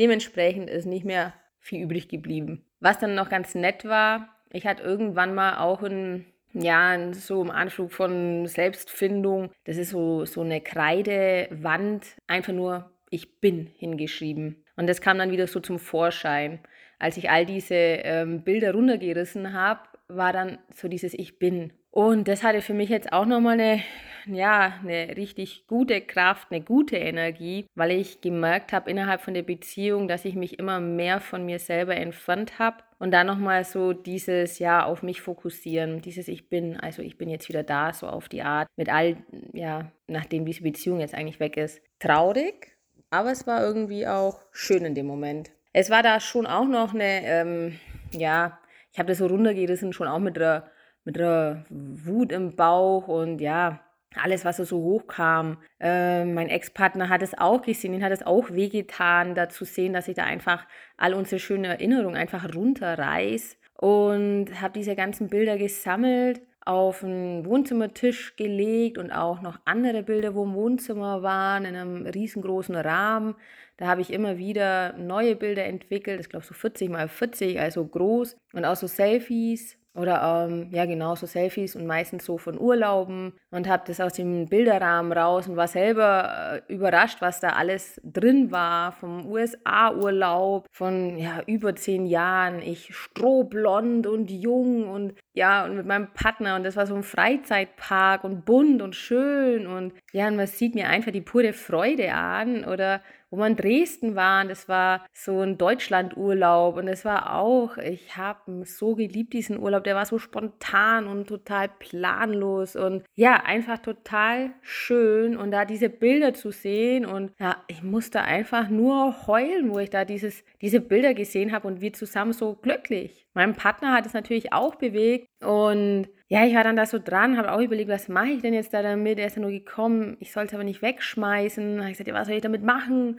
Dementsprechend 0.00 0.68
ist 0.70 0.86
nicht 0.86 1.04
mehr 1.04 1.34
viel 1.60 1.84
übrig 1.84 2.08
geblieben. 2.08 2.64
Was 2.80 2.98
dann 2.98 3.14
noch 3.14 3.28
ganz 3.28 3.54
nett 3.54 3.84
war, 3.84 4.28
ich 4.50 4.66
hatte 4.66 4.82
irgendwann 4.82 5.36
mal 5.36 5.58
auch 5.58 5.84
ein 5.84 6.26
ja, 6.52 7.12
so 7.12 7.42
im 7.42 7.50
Anflug 7.50 7.92
von 7.92 8.46
Selbstfindung. 8.46 9.50
Das 9.64 9.76
ist 9.76 9.90
so, 9.90 10.24
so 10.24 10.40
eine 10.40 10.60
Kreidewand, 10.60 12.06
einfach 12.26 12.52
nur 12.52 12.90
ich 13.10 13.40
bin 13.40 13.70
hingeschrieben. 13.76 14.64
Und 14.76 14.86
das 14.86 15.00
kam 15.00 15.18
dann 15.18 15.30
wieder 15.30 15.46
so 15.46 15.60
zum 15.60 15.78
Vorschein. 15.78 16.60
Als 16.98 17.16
ich 17.16 17.30
all 17.30 17.46
diese 17.46 17.74
ähm, 17.74 18.42
Bilder 18.42 18.72
runtergerissen 18.72 19.52
habe, 19.52 19.80
war 20.08 20.32
dann 20.32 20.58
so 20.74 20.88
dieses 20.88 21.14
Ich 21.14 21.38
bin. 21.38 21.72
Und 21.98 22.28
das 22.28 22.44
hatte 22.44 22.62
für 22.62 22.74
mich 22.74 22.90
jetzt 22.90 23.12
auch 23.12 23.26
nochmal 23.26 23.54
eine, 23.54 23.82
ja, 24.26 24.74
eine 24.84 25.16
richtig 25.16 25.66
gute 25.66 26.00
Kraft, 26.00 26.46
eine 26.52 26.60
gute 26.60 26.96
Energie, 26.96 27.66
weil 27.74 27.90
ich 27.90 28.20
gemerkt 28.20 28.72
habe 28.72 28.88
innerhalb 28.88 29.20
von 29.20 29.34
der 29.34 29.42
Beziehung, 29.42 30.06
dass 30.06 30.24
ich 30.24 30.36
mich 30.36 30.60
immer 30.60 30.78
mehr 30.78 31.18
von 31.18 31.44
mir 31.44 31.58
selber 31.58 31.96
entfernt 31.96 32.60
habe 32.60 32.84
und 33.00 33.10
dann 33.10 33.26
nochmal 33.26 33.64
so 33.64 33.94
dieses, 33.94 34.60
ja, 34.60 34.84
auf 34.84 35.02
mich 35.02 35.20
fokussieren, 35.20 36.00
dieses 36.00 36.28
Ich 36.28 36.48
bin, 36.48 36.78
also 36.78 37.02
ich 37.02 37.18
bin 37.18 37.28
jetzt 37.28 37.48
wieder 37.48 37.64
da, 37.64 37.92
so 37.92 38.06
auf 38.06 38.28
die 38.28 38.42
Art, 38.42 38.68
mit 38.76 38.88
all, 38.88 39.16
ja, 39.52 39.90
nachdem 40.06 40.46
diese 40.46 40.62
Beziehung 40.62 41.00
jetzt 41.00 41.16
eigentlich 41.16 41.40
weg 41.40 41.56
ist. 41.56 41.82
Traurig, 41.98 42.76
aber 43.10 43.32
es 43.32 43.44
war 43.48 43.60
irgendwie 43.60 44.06
auch 44.06 44.42
schön 44.52 44.84
in 44.84 44.94
dem 44.94 45.06
Moment. 45.06 45.50
Es 45.72 45.90
war 45.90 46.04
da 46.04 46.20
schon 46.20 46.46
auch 46.46 46.68
noch 46.68 46.94
eine, 46.94 47.24
ähm, 47.24 47.80
ja, 48.12 48.60
ich 48.92 49.00
habe 49.00 49.08
das 49.08 49.18
so 49.18 49.26
runtergerissen, 49.26 49.92
schon 49.92 50.06
auch 50.06 50.20
mit 50.20 50.36
der 50.36 50.70
mit 51.08 51.16
der 51.16 51.64
Wut 51.70 52.32
im 52.32 52.54
Bauch 52.54 53.08
und 53.08 53.40
ja, 53.40 53.80
alles, 54.14 54.44
was 54.44 54.58
so 54.58 54.76
hochkam. 54.76 55.56
Äh, 55.80 56.26
mein 56.26 56.50
Ex-Partner 56.50 57.08
hat 57.08 57.22
es 57.22 57.32
auch 57.38 57.62
gesehen, 57.62 57.94
ihn 57.94 58.04
hat 58.04 58.12
es 58.12 58.26
auch 58.26 58.50
wehgetan, 58.50 59.34
da 59.34 59.48
zu 59.48 59.64
sehen, 59.64 59.94
dass 59.94 60.08
ich 60.08 60.16
da 60.16 60.24
einfach 60.24 60.66
all 60.98 61.14
unsere 61.14 61.38
schönen 61.38 61.64
Erinnerungen 61.64 62.14
einfach 62.14 62.54
runterreiß 62.54 63.56
und 63.78 64.60
habe 64.60 64.74
diese 64.74 64.94
ganzen 64.96 65.28
Bilder 65.28 65.56
gesammelt 65.56 66.42
auf 66.66 67.02
einen 67.02 67.46
Wohnzimmertisch 67.46 68.36
gelegt 68.36 68.98
und 68.98 69.10
auch 69.10 69.40
noch 69.40 69.60
andere 69.64 70.02
Bilder, 70.02 70.34
wo 70.34 70.44
im 70.44 70.52
Wohnzimmer 70.52 71.22
waren, 71.22 71.64
in 71.64 71.74
einem 71.74 72.04
riesengroßen 72.04 72.76
Rahmen. 72.76 73.34
Da 73.78 73.86
habe 73.86 74.02
ich 74.02 74.12
immer 74.12 74.36
wieder 74.36 74.92
neue 74.98 75.36
Bilder 75.36 75.64
entwickelt, 75.64 76.20
ich 76.20 76.28
glaube 76.28 76.44
so 76.44 76.52
40 76.52 76.90
mal 76.90 77.08
40, 77.08 77.58
also 77.58 77.86
groß 77.86 78.36
und 78.52 78.66
auch 78.66 78.76
so 78.76 78.86
Selfies 78.86 79.77
oder 79.94 80.46
ähm, 80.48 80.68
ja, 80.70 80.86
genau, 80.86 81.14
so 81.16 81.26
Selfies 81.26 81.74
und 81.74 81.86
meistens 81.86 82.24
so 82.24 82.38
von 82.38 82.58
Urlauben 82.58 83.32
und 83.50 83.68
habe 83.68 83.82
das 83.86 84.00
aus 84.00 84.12
dem 84.12 84.46
Bilderrahmen 84.46 85.12
raus 85.12 85.48
und 85.48 85.56
war 85.56 85.66
selber 85.66 86.62
äh, 86.68 86.72
überrascht, 86.72 87.20
was 87.20 87.40
da 87.40 87.50
alles 87.50 88.00
drin 88.04 88.52
war. 88.52 88.92
Vom 88.92 89.26
USA-Urlaub 89.26 90.66
von 90.70 91.18
ja, 91.18 91.42
über 91.46 91.74
zehn 91.74 92.06
Jahren. 92.06 92.60
Ich 92.62 92.94
strohblond 92.94 94.06
und 94.06 94.30
jung 94.30 94.88
und 94.88 95.14
ja, 95.34 95.64
und 95.64 95.76
mit 95.76 95.86
meinem 95.86 96.12
Partner 96.12 96.56
und 96.56 96.64
das 96.64 96.76
war 96.76 96.86
so 96.86 96.94
ein 96.94 97.02
Freizeitpark 97.02 98.24
und 98.24 98.44
bunt 98.44 98.82
und 98.82 98.94
schön 98.94 99.66
und 99.66 99.92
ja, 100.12 100.28
und 100.28 100.36
man 100.36 100.46
sieht 100.46 100.74
mir 100.74 100.88
einfach 100.88 101.12
die 101.12 101.20
pure 101.20 101.52
Freude 101.52 102.12
an 102.12 102.64
oder 102.64 103.00
wo 103.30 103.36
wir 103.36 103.46
in 103.46 103.56
Dresden 103.56 104.14
waren, 104.14 104.48
das 104.48 104.68
war 104.68 105.04
so 105.12 105.40
ein 105.40 105.58
Deutschlandurlaub 105.58 106.76
und 106.76 106.88
es 106.88 107.04
war 107.04 107.34
auch, 107.34 107.76
ich 107.76 108.16
habe 108.16 108.64
so 108.64 108.94
geliebt 108.94 109.32
diesen 109.32 109.58
Urlaub, 109.58 109.84
der 109.84 109.94
war 109.94 110.06
so 110.06 110.18
spontan 110.18 111.06
und 111.06 111.28
total 111.28 111.68
planlos 111.78 112.76
und 112.76 113.04
ja, 113.14 113.42
einfach 113.44 113.78
total 113.78 114.50
schön 114.62 115.36
und 115.36 115.50
da 115.50 115.64
diese 115.64 115.88
Bilder 115.88 116.34
zu 116.34 116.50
sehen 116.50 117.04
und 117.04 117.32
ja, 117.38 117.62
ich 117.68 117.82
musste 117.82 118.22
einfach 118.22 118.68
nur 118.68 119.26
heulen, 119.26 119.70
wo 119.70 119.78
ich 119.78 119.90
da 119.90 120.04
dieses, 120.04 120.44
diese 120.60 120.80
Bilder 120.80 121.14
gesehen 121.14 121.52
habe 121.52 121.68
und 121.68 121.80
wir 121.80 121.92
zusammen 121.92 122.32
so 122.32 122.54
glücklich. 122.54 123.26
Mein 123.34 123.54
Partner 123.54 123.92
hat 123.92 124.06
es 124.06 124.14
natürlich 124.14 124.52
auch 124.52 124.76
bewegt 124.76 125.28
und 125.44 126.08
ja, 126.28 126.44
ich 126.44 126.54
war 126.54 126.62
dann 126.62 126.76
da 126.76 126.84
so 126.84 126.98
dran, 126.98 127.38
habe 127.38 127.52
auch 127.52 127.60
überlegt, 127.60 127.88
was 127.88 128.08
mache 128.08 128.28
ich 128.28 128.42
denn 128.42 128.52
jetzt 128.52 128.74
da 128.74 128.82
damit? 128.82 129.18
Er 129.18 129.26
ist 129.26 129.36
ja 129.36 129.42
nur 129.42 129.50
gekommen, 129.50 130.18
ich 130.20 130.30
soll 130.30 130.44
es 130.44 130.52
aber 130.54 130.64
nicht 130.64 130.82
wegschmeißen. 130.82 131.78
Habe 131.80 131.90
ich 131.90 131.94
gesagt, 131.94 132.08
ja, 132.08 132.14
was 132.14 132.26
soll 132.26 132.36
ich 132.36 132.42
damit 132.42 132.62
machen? 132.62 133.16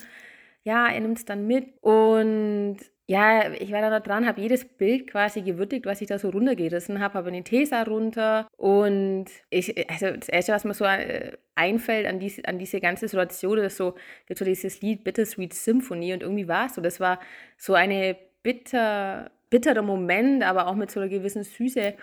Ja, 0.64 0.88
er 0.88 1.00
nimmt 1.00 1.18
es 1.18 1.26
dann 1.26 1.48
mit. 1.48 1.74
Und 1.82 2.78
ja, 3.08 3.52
ich 3.54 3.72
war 3.72 3.82
dann 3.82 3.90
da 3.90 4.00
dran, 4.00 4.28
habe 4.28 4.40
jedes 4.40 4.66
Bild 4.66 5.08
quasi 5.10 5.42
gewürdigt, 5.42 5.88
was 5.88 6.02
ich 6.02 6.08
da 6.08 6.20
so 6.20 6.30
runtergerissen 6.30 7.00
habe, 7.00 7.16
habe 7.16 7.32
den 7.32 7.44
Tesa 7.44 7.82
runter. 7.82 8.48
Und 8.58 9.26
ich, 9.50 9.90
also 9.90 10.12
das 10.12 10.30
Erste, 10.30 10.52
was 10.54 10.64
mir 10.64 10.76
so 10.76 10.86
äh, 10.86 11.32
einfällt 11.56 12.06
an 12.06 12.20
diese, 12.20 12.46
an 12.46 12.60
diese 12.60 12.80
ganze 12.80 13.08
Situation, 13.08 13.58
ist 13.58 13.78
so, 13.78 13.96
gibt 14.28 14.38
so 14.38 14.46
dieses 14.46 14.82
Lied 14.82 15.04
Bittersweet 15.04 15.56
Symphony. 15.56 16.14
Und 16.14 16.22
irgendwie 16.22 16.48
war 16.48 16.68
es 16.68 16.76
so, 16.76 16.82
das 16.82 17.00
war 17.00 17.20
so 17.58 17.74
eine 17.74 18.16
bitter, 18.44 19.32
bittere 19.50 19.82
Moment, 19.82 20.44
aber 20.44 20.68
auch 20.68 20.76
mit 20.76 20.92
so 20.92 21.00
einer 21.00 21.10
gewissen 21.10 21.44
Süße 21.44 21.96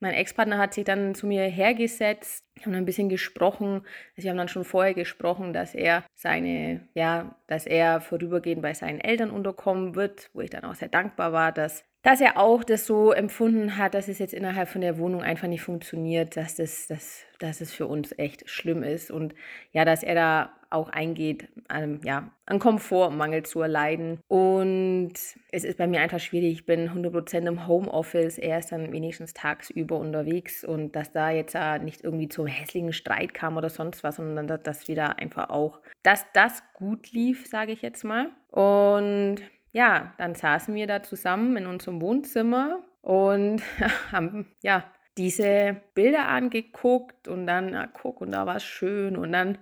mein 0.00 0.14
Ex-Partner 0.14 0.58
hat 0.58 0.74
sich 0.74 0.84
dann 0.84 1.14
zu 1.14 1.26
mir 1.26 1.44
hergesetzt, 1.44 2.44
haben 2.62 2.74
ein 2.74 2.84
bisschen 2.84 3.08
gesprochen. 3.08 3.82
Also 4.16 4.24
wir 4.24 4.30
haben 4.30 4.38
dann 4.38 4.48
schon 4.48 4.64
vorher 4.64 4.94
gesprochen, 4.94 5.52
dass 5.52 5.74
er 5.74 6.04
seine, 6.14 6.88
ja, 6.94 7.36
dass 7.46 7.66
er 7.66 8.00
vorübergehend 8.00 8.62
bei 8.62 8.74
seinen 8.74 9.00
Eltern 9.00 9.30
unterkommen 9.30 9.94
wird, 9.94 10.30
wo 10.32 10.40
ich 10.40 10.50
dann 10.50 10.64
auch 10.64 10.74
sehr 10.74 10.88
dankbar 10.88 11.32
war, 11.32 11.52
dass 11.52 11.84
dass 12.04 12.20
er 12.20 12.38
auch 12.38 12.62
das 12.62 12.86
so 12.86 13.12
empfunden 13.12 13.78
hat, 13.78 13.94
dass 13.94 14.08
es 14.08 14.18
jetzt 14.18 14.34
innerhalb 14.34 14.68
von 14.68 14.82
der 14.82 14.98
Wohnung 14.98 15.22
einfach 15.22 15.48
nicht 15.48 15.62
funktioniert, 15.62 16.36
dass 16.36 16.54
das, 16.54 16.86
das, 16.86 17.24
dass 17.38 17.62
es 17.62 17.72
für 17.72 17.86
uns 17.86 18.16
echt 18.18 18.48
schlimm 18.48 18.82
ist 18.82 19.10
und 19.10 19.34
ja, 19.72 19.86
dass 19.86 20.02
er 20.02 20.14
da 20.14 20.52
auch 20.68 20.90
eingeht, 20.90 21.48
ähm, 21.72 22.00
ja, 22.04 22.30
an 22.46 22.58
Komfortmangel 22.58 23.44
zu 23.44 23.62
erleiden. 23.62 24.18
Und 24.28 25.12
es 25.50 25.64
ist 25.64 25.78
bei 25.78 25.86
mir 25.86 26.00
einfach 26.00 26.18
schwierig. 26.20 26.52
Ich 26.52 26.66
bin 26.66 26.90
100% 26.90 27.46
im 27.46 27.66
Homeoffice. 27.66 28.38
Er 28.38 28.58
ist 28.58 28.72
dann 28.72 28.92
wenigstens 28.92 29.32
tagsüber 29.32 29.96
unterwegs 29.96 30.64
und 30.64 30.96
dass 30.96 31.12
da 31.12 31.30
jetzt 31.30 31.56
nicht 31.82 32.02
irgendwie 32.02 32.28
zum 32.28 32.46
hässlichen 32.46 32.92
Streit 32.92 33.32
kam 33.32 33.56
oder 33.56 33.70
sonst 33.70 34.02
was, 34.02 34.16
sondern 34.16 34.46
dass 34.46 34.62
das 34.62 34.88
wieder 34.88 35.18
einfach 35.18 35.48
auch, 35.48 35.80
dass 36.02 36.26
das 36.34 36.62
gut 36.74 37.12
lief, 37.12 37.46
sage 37.46 37.72
ich 37.72 37.80
jetzt 37.80 38.04
mal. 38.04 38.30
Und 38.50 39.36
ja, 39.74 40.14
dann 40.16 40.34
saßen 40.34 40.74
wir 40.74 40.86
da 40.86 41.02
zusammen 41.02 41.56
in 41.56 41.66
unserem 41.66 42.00
Wohnzimmer 42.00 42.82
und 43.02 43.60
haben 44.12 44.46
ja 44.62 44.84
diese 45.18 45.76
Bilder 45.94 46.28
angeguckt 46.28 47.28
und 47.28 47.46
dann, 47.46 47.70
na 47.72 47.86
guck, 47.86 48.20
und 48.20 48.32
da 48.32 48.46
war 48.46 48.56
es 48.56 48.64
schön 48.64 49.16
und 49.16 49.32
dann 49.32 49.58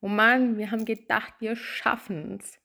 oh 0.00 0.08
Mann, 0.08 0.56
wir 0.56 0.70
haben 0.70 0.84
gedacht, 0.84 1.34
wir 1.40 1.56
schaffen 1.56 2.38
es. 2.40 2.58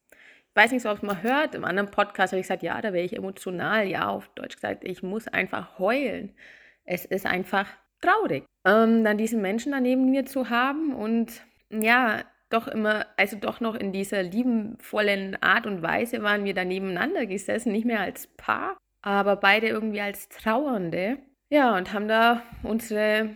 Ich 0.49 0.55
weiß 0.55 0.71
nicht, 0.71 0.85
ob 0.85 0.97
es 0.97 1.01
mal 1.01 1.23
hört. 1.23 1.55
Im 1.55 1.63
anderen 1.63 1.89
Podcast 1.89 2.33
habe 2.33 2.39
ich 2.39 2.43
gesagt, 2.43 2.63
ja, 2.63 2.79
da 2.81 2.93
wäre 2.93 3.05
ich 3.05 3.15
emotional. 3.15 3.87
Ja, 3.87 4.09
auf 4.09 4.29
Deutsch 4.35 4.55
gesagt, 4.55 4.83
ich 4.83 5.01
muss 5.01 5.27
einfach 5.27 5.79
heulen. 5.79 6.35
Es 6.83 7.05
ist 7.05 7.25
einfach 7.25 7.67
traurig, 8.01 8.45
ähm, 8.65 9.03
dann 9.03 9.17
diesen 9.17 9.41
Menschen 9.41 9.71
daneben 9.71 10.09
mir 10.09 10.25
zu 10.25 10.49
haben 10.49 10.93
und 10.93 11.43
ja, 11.69 12.23
doch 12.53 12.67
immer, 12.67 13.05
also 13.17 13.37
doch 13.37 13.59
noch 13.59 13.75
in 13.75 13.91
dieser 13.91 14.23
liebenvollen 14.23 15.41
Art 15.41 15.65
und 15.65 15.81
Weise 15.81 16.21
waren 16.23 16.43
wir 16.45 16.53
da 16.53 16.65
nebeneinander 16.65 17.25
gesessen, 17.25 17.71
nicht 17.71 17.85
mehr 17.85 18.01
als 18.01 18.27
Paar, 18.27 18.77
aber 19.01 19.35
beide 19.35 19.67
irgendwie 19.67 20.01
als 20.01 20.29
Trauernde. 20.29 21.17
Ja, 21.49 21.75
und 21.75 21.93
haben 21.93 22.07
da 22.07 22.41
unsere, 22.63 23.35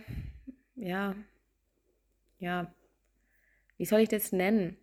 ja, 0.74 1.14
ja, 2.38 2.66
wie 3.76 3.84
soll 3.84 4.00
ich 4.00 4.08
das 4.08 4.32
nennen? 4.32 4.76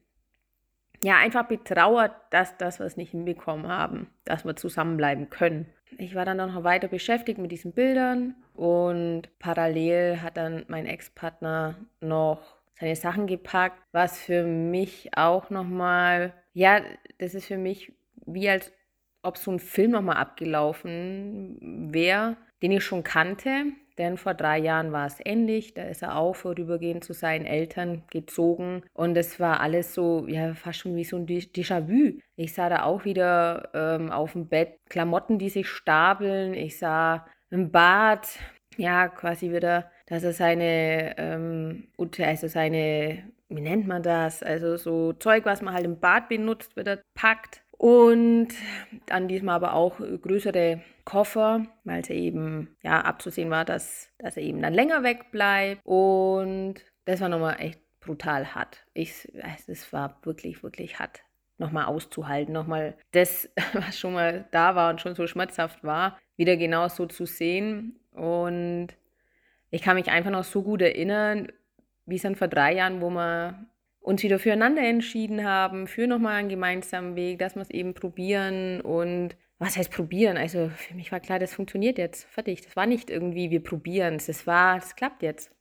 Ja, 1.03 1.17
einfach 1.17 1.47
betrauert, 1.47 2.13
dass 2.29 2.57
das 2.57 2.79
es 2.79 2.95
nicht 2.95 3.11
hinbekommen 3.11 3.67
haben, 3.67 4.07
dass 4.23 4.45
wir 4.45 4.55
zusammenbleiben 4.55 5.29
können. 5.29 5.65
Ich 5.97 6.15
war 6.15 6.25
dann 6.25 6.37
noch 6.37 6.63
weiter 6.63 6.87
beschäftigt 6.87 7.39
mit 7.39 7.51
diesen 7.51 7.73
Bildern 7.73 8.35
und 8.53 9.23
parallel 9.39 10.21
hat 10.21 10.37
dann 10.37 10.63
mein 10.67 10.85
Ex-Partner 10.85 11.75
noch 11.99 12.62
seine 12.79 12.95
Sachen 12.95 13.27
gepackt, 13.27 13.81
was 13.91 14.19
für 14.19 14.43
mich 14.43 15.11
auch 15.15 15.49
nochmal, 15.49 16.33
ja, 16.53 16.81
das 17.19 17.33
ist 17.33 17.45
für 17.45 17.57
mich 17.57 17.93
wie 18.25 18.49
als 18.49 18.71
ob 19.21 19.37
so 19.37 19.51
ein 19.51 19.59
Film 19.59 19.91
nochmal 19.91 20.17
abgelaufen 20.17 21.89
wäre, 21.91 22.37
den 22.61 22.71
ich 22.71 22.83
schon 22.83 23.03
kannte, 23.03 23.73
denn 23.97 24.17
vor 24.17 24.33
drei 24.33 24.57
Jahren 24.57 24.91
war 24.91 25.05
es 25.05 25.19
ähnlich. 25.23 25.73
Da 25.73 25.83
ist 25.83 26.01
er 26.01 26.17
auch 26.17 26.33
vorübergehend 26.35 27.03
zu 27.03 27.13
seinen 27.13 27.45
Eltern 27.45 28.03
gezogen. 28.09 28.83
Und 28.93 29.15
es 29.15 29.39
war 29.39 29.59
alles 29.59 29.93
so, 29.93 30.25
ja, 30.27 30.53
fast 30.55 30.79
schon 30.79 30.95
wie 30.95 31.03
so 31.03 31.17
ein 31.17 31.27
Déjà-vu. 31.27 32.19
Ich 32.35 32.53
sah 32.53 32.69
da 32.69 32.83
auch 32.83 33.05
wieder 33.05 33.69
ähm, 33.73 34.11
auf 34.11 34.33
dem 34.33 34.47
Bett 34.47 34.79
Klamotten, 34.89 35.37
die 35.37 35.49
sich 35.49 35.67
stapeln. 35.67 36.53
Ich 36.53 36.79
sah 36.79 37.27
im 37.51 37.71
Bad, 37.71 38.27
ja, 38.77 39.07
quasi 39.09 39.51
wieder, 39.51 39.91
dass 40.05 40.23
er 40.23 40.33
seine, 40.33 41.15
ähm, 41.17 41.87
also 41.97 42.47
seine, 42.47 43.23
wie 43.49 43.61
nennt 43.61 43.87
man 43.87 44.03
das? 44.03 44.43
Also 44.43 44.77
so 44.77 45.13
Zeug, 45.13 45.45
was 45.45 45.61
man 45.61 45.73
halt 45.73 45.85
im 45.85 45.99
Bad 45.99 46.29
benutzt, 46.29 46.75
wieder 46.75 46.99
packt. 47.13 47.61
Und 47.77 48.49
dann 49.07 49.27
diesmal 49.27 49.55
aber 49.55 49.73
auch 49.73 49.97
größere 49.97 50.81
Koffer, 51.03 51.65
weil 51.83 52.01
es 52.01 52.09
eben 52.09 52.75
ja 52.81 53.01
abzusehen 53.01 53.49
war, 53.49 53.65
dass, 53.65 54.09
dass 54.19 54.37
er 54.37 54.43
eben 54.43 54.61
dann 54.61 54.73
länger 54.73 55.03
wegbleibt. 55.03 55.81
Und 55.83 56.75
das 57.05 57.19
war 57.19 57.29
nochmal 57.29 57.57
echt 57.59 57.81
brutal 57.99 58.55
hart. 58.55 58.85
Ich, 58.93 59.31
es 59.67 59.91
war 59.91 60.17
wirklich, 60.23 60.63
wirklich 60.63 60.99
hart 60.99 61.23
nochmal 61.57 61.85
auszuhalten, 61.85 62.53
nochmal 62.53 62.95
das, 63.11 63.49
was 63.73 63.99
schon 63.99 64.13
mal 64.13 64.45
da 64.51 64.75
war 64.75 64.89
und 64.89 65.01
schon 65.01 65.15
so 65.15 65.27
schmerzhaft 65.27 65.83
war, 65.83 66.17
wieder 66.35 66.57
genau 66.57 66.87
so 66.87 67.05
zu 67.05 67.25
sehen. 67.25 67.99
Und 68.11 68.89
ich 69.73 69.81
kann 69.81 69.95
mich 69.95 70.09
einfach 70.11 70.29
noch 70.29 70.43
so 70.43 70.61
gut 70.61 70.83
erinnern, 70.83 71.51
wie 72.05 72.17
es 72.17 72.21
dann 72.21 72.35
vor 72.35 72.47
drei 72.47 72.75
Jahren, 72.75 73.01
wo 73.01 73.09
wir 73.09 73.65
uns 74.01 74.21
wieder 74.21 74.37
füreinander 74.37 74.83
entschieden 74.83 75.43
haben, 75.43 75.87
für 75.87 76.05
nochmal 76.05 76.35
einen 76.35 76.49
gemeinsamen 76.49 77.15
Weg, 77.15 77.39
dass 77.39 77.55
wir 77.55 77.63
es 77.63 77.71
eben 77.71 77.95
probieren 77.95 78.81
und 78.81 79.35
was 79.57 79.75
heißt 79.75 79.91
probieren? 79.91 80.37
Also 80.37 80.69
für 80.69 80.93
mich 80.93 81.11
war 81.11 81.19
klar, 81.19 81.39
das 81.39 81.55
funktioniert 81.55 81.97
jetzt, 81.97 82.25
fertig. 82.25 82.61
Das 82.61 82.75
war 82.75 82.85
nicht 82.85 83.09
irgendwie, 83.09 83.49
wir 83.49 83.63
probieren 83.63 84.15
es, 84.15 84.27
das 84.27 84.45
war, 84.45 84.75
das 84.75 84.95
klappt 84.95 85.23
jetzt. 85.23 85.51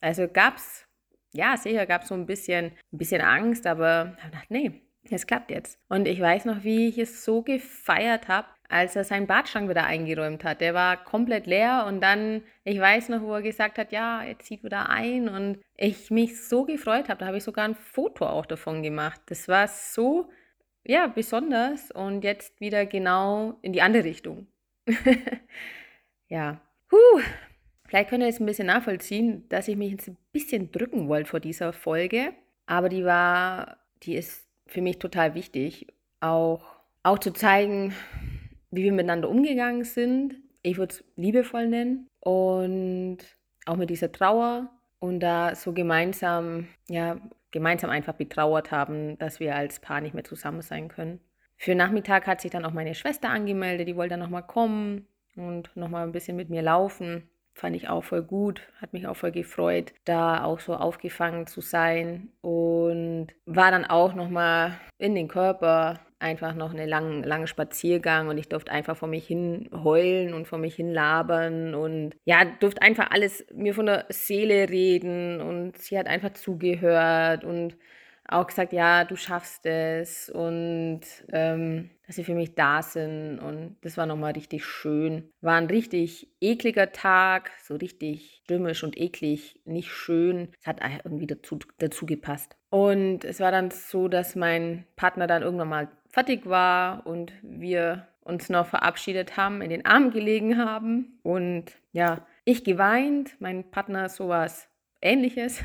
Also 0.00 0.28
gab 0.28 0.56
es, 0.56 0.86
ja 1.32 1.54
sicher 1.58 1.84
gab 1.84 2.02
es 2.02 2.08
so 2.08 2.14
ein 2.14 2.24
bisschen, 2.24 2.72
ein 2.90 2.98
bisschen 2.98 3.20
Angst, 3.20 3.66
aber 3.66 4.16
ich 4.24 4.30
dachte, 4.30 4.46
nee, 4.48 4.80
es 5.10 5.26
klappt 5.26 5.50
jetzt. 5.50 5.78
Und 5.90 6.08
ich 6.08 6.20
weiß 6.22 6.46
noch, 6.46 6.64
wie 6.64 6.88
ich 6.88 6.96
es 6.96 7.22
so 7.22 7.42
gefeiert 7.42 8.28
habe, 8.28 8.48
als 8.68 8.96
er 8.96 9.04
seinen 9.04 9.26
Badschrank 9.26 9.68
wieder 9.68 9.84
eingeräumt 9.84 10.44
hat. 10.44 10.60
Der 10.60 10.74
war 10.74 11.02
komplett 11.02 11.46
leer 11.46 11.84
und 11.88 12.00
dann, 12.00 12.42
ich 12.64 12.78
weiß 12.78 13.08
noch, 13.08 13.22
wo 13.22 13.34
er 13.34 13.42
gesagt 13.42 13.78
hat, 13.78 13.92
ja, 13.92 14.22
er 14.22 14.38
zieht 14.38 14.62
wieder 14.62 14.90
ein 14.90 15.28
und 15.28 15.58
ich 15.76 16.10
mich 16.10 16.42
so 16.42 16.64
gefreut 16.64 17.08
habe. 17.08 17.20
Da 17.20 17.26
habe 17.26 17.38
ich 17.38 17.44
sogar 17.44 17.64
ein 17.64 17.74
Foto 17.74 18.26
auch 18.26 18.46
davon 18.46 18.82
gemacht. 18.82 19.20
Das 19.26 19.48
war 19.48 19.68
so, 19.68 20.30
ja, 20.84 21.06
besonders 21.06 21.90
und 21.90 22.22
jetzt 22.24 22.60
wieder 22.60 22.86
genau 22.86 23.58
in 23.62 23.72
die 23.72 23.82
andere 23.82 24.04
Richtung. 24.04 24.46
ja, 26.28 26.60
Puh. 26.88 27.20
Vielleicht 27.86 28.10
könnt 28.10 28.22
ihr 28.22 28.26
jetzt 28.26 28.40
ein 28.40 28.46
bisschen 28.46 28.66
nachvollziehen, 28.66 29.48
dass 29.48 29.68
ich 29.68 29.76
mich 29.76 29.92
jetzt 29.92 30.08
ein 30.08 30.18
bisschen 30.32 30.70
drücken 30.72 31.08
wollte 31.08 31.30
vor 31.30 31.40
dieser 31.40 31.72
Folge. 31.72 32.32
Aber 32.66 32.88
die 32.88 33.04
war, 33.04 33.78
die 34.02 34.14
ist 34.14 34.46
für 34.66 34.82
mich 34.82 34.98
total 34.98 35.34
wichtig, 35.34 35.86
auch, 36.20 36.66
auch 37.02 37.18
zu 37.18 37.32
zeigen, 37.32 37.94
wie 38.70 38.84
wir 38.84 38.92
miteinander 38.92 39.28
umgegangen 39.28 39.84
sind. 39.84 40.36
Ich 40.62 40.78
würde 40.78 40.94
es 40.94 41.04
liebevoll 41.16 41.68
nennen 41.68 42.08
und 42.20 43.18
auch 43.66 43.76
mit 43.76 43.90
dieser 43.90 44.12
Trauer 44.12 44.70
und 44.98 45.20
da 45.20 45.54
so 45.54 45.72
gemeinsam, 45.72 46.68
ja, 46.88 47.18
gemeinsam 47.50 47.90
einfach 47.90 48.14
betrauert 48.14 48.70
haben, 48.70 49.18
dass 49.18 49.40
wir 49.40 49.54
als 49.54 49.80
Paar 49.80 50.00
nicht 50.00 50.14
mehr 50.14 50.24
zusammen 50.24 50.62
sein 50.62 50.88
können. 50.88 51.20
Für 51.56 51.74
Nachmittag 51.74 52.26
hat 52.26 52.40
sich 52.40 52.50
dann 52.50 52.64
auch 52.64 52.72
meine 52.72 52.94
Schwester 52.94 53.30
angemeldet, 53.30 53.88
die 53.88 53.96
wollte 53.96 54.10
dann 54.10 54.20
nochmal 54.20 54.46
kommen 54.46 55.06
und 55.36 55.74
nochmal 55.76 56.04
ein 56.04 56.12
bisschen 56.12 56.36
mit 56.36 56.50
mir 56.50 56.62
laufen. 56.62 57.28
Fand 57.58 57.74
ich 57.74 57.88
auch 57.88 58.04
voll 58.04 58.22
gut, 58.22 58.62
hat 58.80 58.92
mich 58.92 59.08
auch 59.08 59.16
voll 59.16 59.32
gefreut, 59.32 59.92
da 60.04 60.44
auch 60.44 60.60
so 60.60 60.74
aufgefangen 60.74 61.48
zu 61.48 61.60
sein 61.60 62.28
und 62.40 63.26
war 63.46 63.72
dann 63.72 63.84
auch 63.84 64.14
nochmal 64.14 64.78
in 64.96 65.16
den 65.16 65.26
Körper 65.26 65.98
einfach 66.20 66.54
noch 66.54 66.72
einen 66.72 66.88
langen, 66.88 67.24
langen 67.24 67.48
Spaziergang 67.48 68.28
und 68.28 68.38
ich 68.38 68.48
durfte 68.48 68.70
einfach 68.70 68.96
vor 68.96 69.08
mich 69.08 69.26
hin 69.26 69.68
heulen 69.72 70.34
und 70.34 70.46
vor 70.46 70.58
mich 70.58 70.76
hin 70.76 70.92
labern 70.92 71.74
und 71.74 72.14
ja, 72.24 72.44
durfte 72.60 72.80
einfach 72.80 73.10
alles 73.10 73.44
mir 73.52 73.74
von 73.74 73.86
der 73.86 74.06
Seele 74.08 74.68
reden 74.68 75.40
und 75.40 75.78
sie 75.78 75.98
hat 75.98 76.06
einfach 76.06 76.34
zugehört 76.34 77.42
und 77.42 77.76
auch 78.28 78.46
gesagt, 78.46 78.72
ja, 78.72 79.04
du 79.04 79.16
schaffst 79.16 79.64
es 79.66 80.28
und 80.28 81.00
ähm, 81.32 81.90
dass 82.06 82.16
sie 82.16 82.24
für 82.24 82.34
mich 82.34 82.54
da 82.54 82.82
sind 82.82 83.38
und 83.38 83.76
das 83.82 83.96
war 83.96 84.06
nochmal 84.06 84.32
richtig 84.32 84.64
schön. 84.64 85.30
War 85.40 85.56
ein 85.56 85.66
richtig 85.66 86.28
ekliger 86.40 86.92
Tag, 86.92 87.50
so 87.62 87.74
richtig 87.76 88.40
stürmisch 88.44 88.84
und 88.84 88.98
eklig, 88.98 89.60
nicht 89.64 89.90
schön. 89.90 90.48
Es 90.60 90.66
hat 90.66 90.80
irgendwie 91.04 91.26
dazu, 91.26 91.58
dazu 91.78 92.06
gepasst. 92.06 92.56
Und 92.70 93.24
es 93.24 93.40
war 93.40 93.50
dann 93.50 93.70
so, 93.70 94.08
dass 94.08 94.36
mein 94.36 94.86
Partner 94.96 95.26
dann 95.26 95.42
irgendwann 95.42 95.68
mal 95.68 95.88
fertig 96.08 96.46
war 96.46 97.06
und 97.06 97.32
wir 97.42 98.08
uns 98.20 98.50
noch 98.50 98.66
verabschiedet 98.66 99.38
haben, 99.38 99.62
in 99.62 99.70
den 99.70 99.86
Armen 99.86 100.10
gelegen 100.10 100.58
haben 100.58 101.18
und 101.22 101.64
ja, 101.92 102.26
ich 102.44 102.62
geweint, 102.62 103.36
mein 103.40 103.70
Partner 103.70 104.08
sowas 104.08 104.68
ähnliches. 105.00 105.62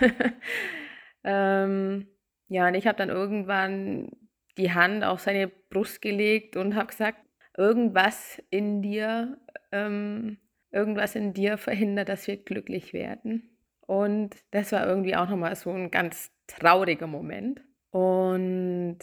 ähm, 1.24 2.08
ja, 2.54 2.68
und 2.68 2.76
ich 2.76 2.86
habe 2.86 3.00
dann 3.00 3.10
irgendwann 3.10 4.12
die 4.60 4.72
Hand 4.74 5.04
auf 5.04 5.22
seine 5.22 5.48
Brust 5.48 6.04
gelegt 6.04 6.56
und 6.56 6.76
habe 6.76 6.86
gesagt, 6.86 7.18
irgendwas 7.58 8.40
in 8.52 8.84
dir, 8.84 9.40
ähm, 9.72 10.38
irgendwas 10.70 11.16
in 11.16 11.34
dir 11.34 11.58
verhindert, 11.58 12.10
dass 12.10 12.28
wir 12.28 12.38
glücklich 12.38 12.94
werden. 12.94 13.58
Und 13.88 14.36
das 14.52 14.72
war 14.72 14.86
irgendwie 14.86 15.16
auch 15.16 15.28
nochmal 15.28 15.56
so 15.56 15.72
ein 15.72 15.90
ganz 15.90 16.32
trauriger 16.46 17.08
Moment. 17.08 17.64
Und 17.90 19.00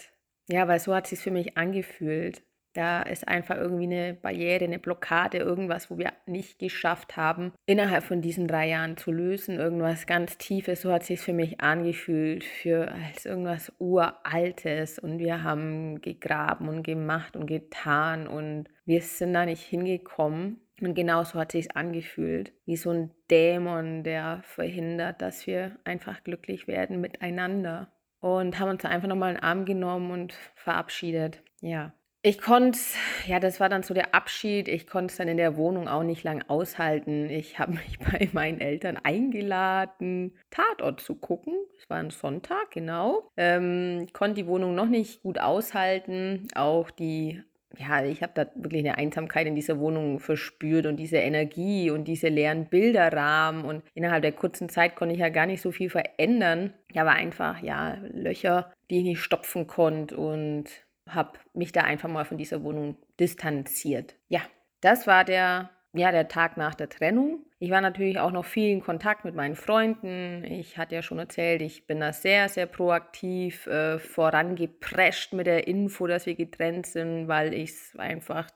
ja, 0.48 0.68
weil 0.68 0.78
so 0.78 0.94
hat 0.94 1.06
es 1.06 1.10
sich 1.10 1.18
für 1.18 1.32
mich 1.32 1.56
angefühlt. 1.56 2.44
Da 2.72 3.02
ist 3.02 3.26
einfach 3.26 3.56
irgendwie 3.56 3.84
eine 3.84 4.14
Barriere, 4.14 4.64
eine 4.64 4.78
Blockade, 4.78 5.38
irgendwas, 5.38 5.90
wo 5.90 5.98
wir 5.98 6.12
nicht 6.26 6.58
geschafft 6.58 7.16
haben, 7.16 7.52
innerhalb 7.66 8.04
von 8.04 8.22
diesen 8.22 8.46
drei 8.46 8.68
Jahren 8.68 8.96
zu 8.96 9.10
lösen. 9.10 9.58
Irgendwas 9.58 10.06
ganz 10.06 10.38
Tiefes, 10.38 10.82
so 10.82 10.92
hat 10.92 11.04
sich 11.04 11.20
für 11.20 11.32
mich 11.32 11.60
angefühlt, 11.60 12.44
für 12.44 12.92
als 12.92 13.26
irgendwas 13.26 13.72
Uraltes. 13.78 14.98
Und 14.98 15.18
wir 15.18 15.42
haben 15.42 16.00
gegraben 16.00 16.68
und 16.68 16.82
gemacht 16.84 17.36
und 17.36 17.46
getan 17.46 18.28
und 18.28 18.68
wir 18.84 19.02
sind 19.02 19.34
da 19.34 19.44
nicht 19.44 19.62
hingekommen. 19.62 20.60
Und 20.80 20.94
genauso 20.94 21.38
hat 21.38 21.52
sich 21.52 21.76
angefühlt, 21.76 22.52
wie 22.64 22.76
so 22.76 22.90
ein 22.90 23.10
Dämon, 23.30 24.02
der 24.02 24.42
verhindert, 24.44 25.20
dass 25.20 25.46
wir 25.46 25.76
einfach 25.84 26.24
glücklich 26.24 26.66
werden 26.66 27.00
miteinander. 27.00 27.92
Und 28.20 28.58
haben 28.58 28.70
uns 28.70 28.84
einfach 28.84 29.08
nochmal 29.08 29.30
einen 29.30 29.42
Arm 29.42 29.64
genommen 29.64 30.10
und 30.10 30.34
verabschiedet. 30.54 31.42
Ja. 31.60 31.92
Ich 32.22 32.38
konnte, 32.38 32.78
ja, 33.26 33.40
das 33.40 33.60
war 33.60 33.70
dann 33.70 33.82
so 33.82 33.94
der 33.94 34.14
Abschied. 34.14 34.68
Ich 34.68 34.86
konnte 34.86 35.10
es 35.10 35.16
dann 35.16 35.28
in 35.28 35.38
der 35.38 35.56
Wohnung 35.56 35.88
auch 35.88 36.02
nicht 36.02 36.22
lang 36.22 36.44
aushalten. 36.48 37.30
Ich 37.30 37.58
habe 37.58 37.72
mich 37.72 37.98
bei 38.12 38.28
meinen 38.32 38.60
Eltern 38.60 38.98
eingeladen, 39.02 40.36
Tatort 40.50 41.00
zu 41.00 41.14
gucken. 41.14 41.54
Es 41.78 41.88
war 41.88 41.96
ein 41.96 42.10
Sonntag, 42.10 42.72
genau. 42.72 43.30
Ähm, 43.38 44.06
konnte 44.12 44.42
die 44.42 44.46
Wohnung 44.46 44.74
noch 44.74 44.88
nicht 44.88 45.22
gut 45.22 45.38
aushalten. 45.38 46.46
Auch 46.54 46.90
die 46.90 47.42
ja, 47.78 48.04
ich 48.04 48.22
habe 48.22 48.32
da 48.34 48.46
wirklich 48.56 48.84
eine 48.84 48.98
Einsamkeit 48.98 49.46
in 49.46 49.54
dieser 49.54 49.78
Wohnung 49.78 50.18
verspürt 50.18 50.86
und 50.86 50.96
diese 50.96 51.18
Energie 51.18 51.90
und 51.90 52.06
diese 52.06 52.28
leeren 52.28 52.66
Bilderrahmen 52.66 53.64
und 53.64 53.84
innerhalb 53.94 54.22
der 54.22 54.32
kurzen 54.32 54.68
Zeit 54.68 54.96
konnte 54.96 55.14
ich 55.14 55.20
ja 55.20 55.28
gar 55.28 55.46
nicht 55.46 55.62
so 55.62 55.70
viel 55.70 55.88
verändern. 55.88 56.74
Ja, 56.92 57.06
war 57.06 57.14
einfach, 57.14 57.62
ja, 57.62 57.96
Löcher, 58.12 58.72
die 58.90 58.98
ich 58.98 59.04
nicht 59.04 59.22
stopfen 59.22 59.68
konnte 59.68 60.16
und 60.16 60.64
habe 61.14 61.38
mich 61.54 61.72
da 61.72 61.82
einfach 61.82 62.08
mal 62.08 62.24
von 62.24 62.38
dieser 62.38 62.62
Wohnung 62.62 62.96
distanziert. 63.18 64.16
Ja, 64.28 64.40
das 64.80 65.06
war 65.06 65.24
der 65.24 65.70
ja, 65.92 66.12
der 66.12 66.28
Tag 66.28 66.56
nach 66.56 66.74
der 66.74 66.88
Trennung. 66.88 67.44
Ich 67.58 67.70
war 67.70 67.80
natürlich 67.80 68.18
auch 68.20 68.30
noch 68.30 68.44
viel 68.44 68.70
in 68.70 68.80
Kontakt 68.80 69.24
mit 69.24 69.34
meinen 69.34 69.56
Freunden. 69.56 70.44
Ich 70.44 70.78
hatte 70.78 70.94
ja 70.94 71.02
schon 71.02 71.18
erzählt, 71.18 71.62
ich 71.62 71.86
bin 71.86 72.00
da 72.00 72.12
sehr, 72.12 72.48
sehr 72.48 72.66
proaktiv 72.66 73.66
äh, 73.66 73.98
vorangeprescht 73.98 75.32
mit 75.32 75.46
der 75.46 75.66
Info, 75.66 76.06
dass 76.06 76.26
wir 76.26 76.36
getrennt 76.36 76.86
sind, 76.86 77.26
weil 77.26 77.52
ich 77.52 77.70
es 77.70 77.92
einfach 77.98 78.48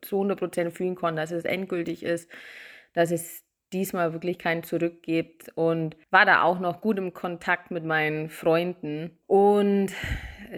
zu 0.00 0.22
100% 0.22 0.70
fühlen 0.70 0.94
konnte, 0.94 1.20
dass 1.20 1.32
es 1.32 1.44
endgültig 1.44 2.02
ist, 2.02 2.30
dass 2.94 3.10
es 3.10 3.44
diesmal 3.72 4.14
wirklich 4.14 4.38
kein 4.38 4.62
Zurück 4.62 5.02
gibt 5.02 5.50
und 5.54 5.96
war 6.10 6.24
da 6.24 6.42
auch 6.42 6.60
noch 6.60 6.80
gut 6.80 6.96
im 6.96 7.12
Kontakt 7.12 7.70
mit 7.70 7.84
meinen 7.84 8.30
Freunden 8.30 9.18
und 9.26 9.92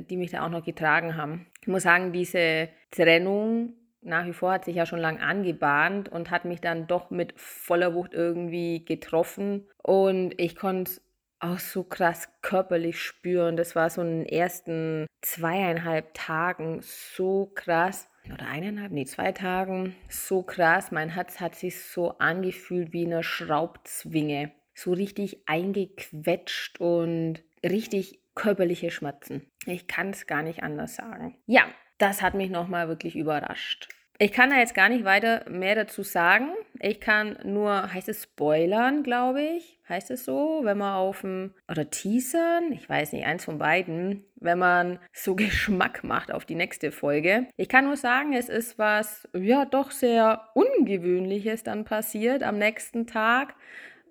die 0.08 0.16
mich 0.16 0.30
da 0.30 0.44
auch 0.44 0.50
noch 0.50 0.64
getragen 0.64 1.16
haben. 1.16 1.46
Ich 1.60 1.68
muss 1.68 1.82
sagen, 1.82 2.12
diese 2.12 2.68
Trennung 2.90 3.74
nach 4.02 4.26
wie 4.26 4.32
vor 4.32 4.52
hat 4.52 4.64
sich 4.64 4.76
ja 4.76 4.86
schon 4.86 4.98
lange 4.98 5.20
angebahnt 5.20 6.08
und 6.08 6.30
hat 6.30 6.44
mich 6.44 6.60
dann 6.60 6.86
doch 6.86 7.10
mit 7.10 7.34
voller 7.36 7.94
Wucht 7.94 8.14
irgendwie 8.14 8.84
getroffen. 8.84 9.66
Und 9.82 10.40
ich 10.40 10.56
konnte 10.56 10.92
es 10.92 11.02
auch 11.40 11.58
so 11.58 11.82
krass 11.84 12.28
körperlich 12.42 13.00
spüren. 13.00 13.56
Das 13.56 13.74
war 13.74 13.90
so 13.90 14.02
in 14.02 14.24
den 14.24 14.26
ersten 14.26 15.06
zweieinhalb 15.22 16.14
Tagen 16.14 16.80
so 16.82 17.50
krass. 17.54 18.08
Oder 18.32 18.46
eineinhalb, 18.46 18.92
nee, 18.92 19.06
zwei 19.06 19.32
Tagen. 19.32 19.94
So 20.08 20.42
krass. 20.42 20.92
Mein 20.92 21.10
Herz 21.10 21.40
hat 21.40 21.54
sich 21.54 21.82
so 21.82 22.18
angefühlt 22.18 22.92
wie 22.92 23.06
eine 23.06 23.22
Schraubzwinge. 23.22 24.52
So 24.74 24.92
richtig 24.92 25.42
eingequetscht 25.46 26.80
und 26.80 27.42
richtig 27.64 28.19
körperliche 28.34 28.90
Schmerzen. 28.90 29.50
Ich 29.66 29.86
kann 29.86 30.10
es 30.10 30.26
gar 30.26 30.42
nicht 30.42 30.62
anders 30.62 30.96
sagen. 30.96 31.36
Ja, 31.46 31.64
das 31.98 32.22
hat 32.22 32.34
mich 32.34 32.50
nochmal 32.50 32.88
wirklich 32.88 33.16
überrascht. 33.16 33.88
Ich 34.22 34.32
kann 34.32 34.50
da 34.50 34.58
jetzt 34.58 34.74
gar 34.74 34.90
nicht 34.90 35.06
weiter 35.06 35.48
mehr 35.48 35.74
dazu 35.74 36.02
sagen. 36.02 36.50
Ich 36.78 37.00
kann 37.00 37.38
nur, 37.42 37.90
heißt 37.90 38.10
es 38.10 38.24
Spoilern, 38.24 39.02
glaube 39.02 39.40
ich, 39.40 39.78
heißt 39.88 40.10
es 40.10 40.26
so, 40.26 40.60
wenn 40.62 40.76
man 40.76 40.92
auf 40.92 41.22
dem, 41.22 41.54
oder 41.70 41.88
Teasern, 41.88 42.70
ich 42.70 42.86
weiß 42.86 43.14
nicht, 43.14 43.24
eins 43.24 43.46
von 43.46 43.56
beiden, 43.56 44.26
wenn 44.36 44.58
man 44.58 44.98
so 45.14 45.34
Geschmack 45.36 46.04
macht 46.04 46.32
auf 46.32 46.44
die 46.44 46.54
nächste 46.54 46.92
Folge. 46.92 47.46
Ich 47.56 47.70
kann 47.70 47.86
nur 47.86 47.96
sagen, 47.96 48.34
es 48.34 48.50
ist 48.50 48.78
was, 48.78 49.26
ja, 49.34 49.64
doch 49.64 49.90
sehr 49.90 50.48
Ungewöhnliches 50.52 51.62
dann 51.62 51.86
passiert 51.86 52.42
am 52.42 52.58
nächsten 52.58 53.06
Tag 53.06 53.54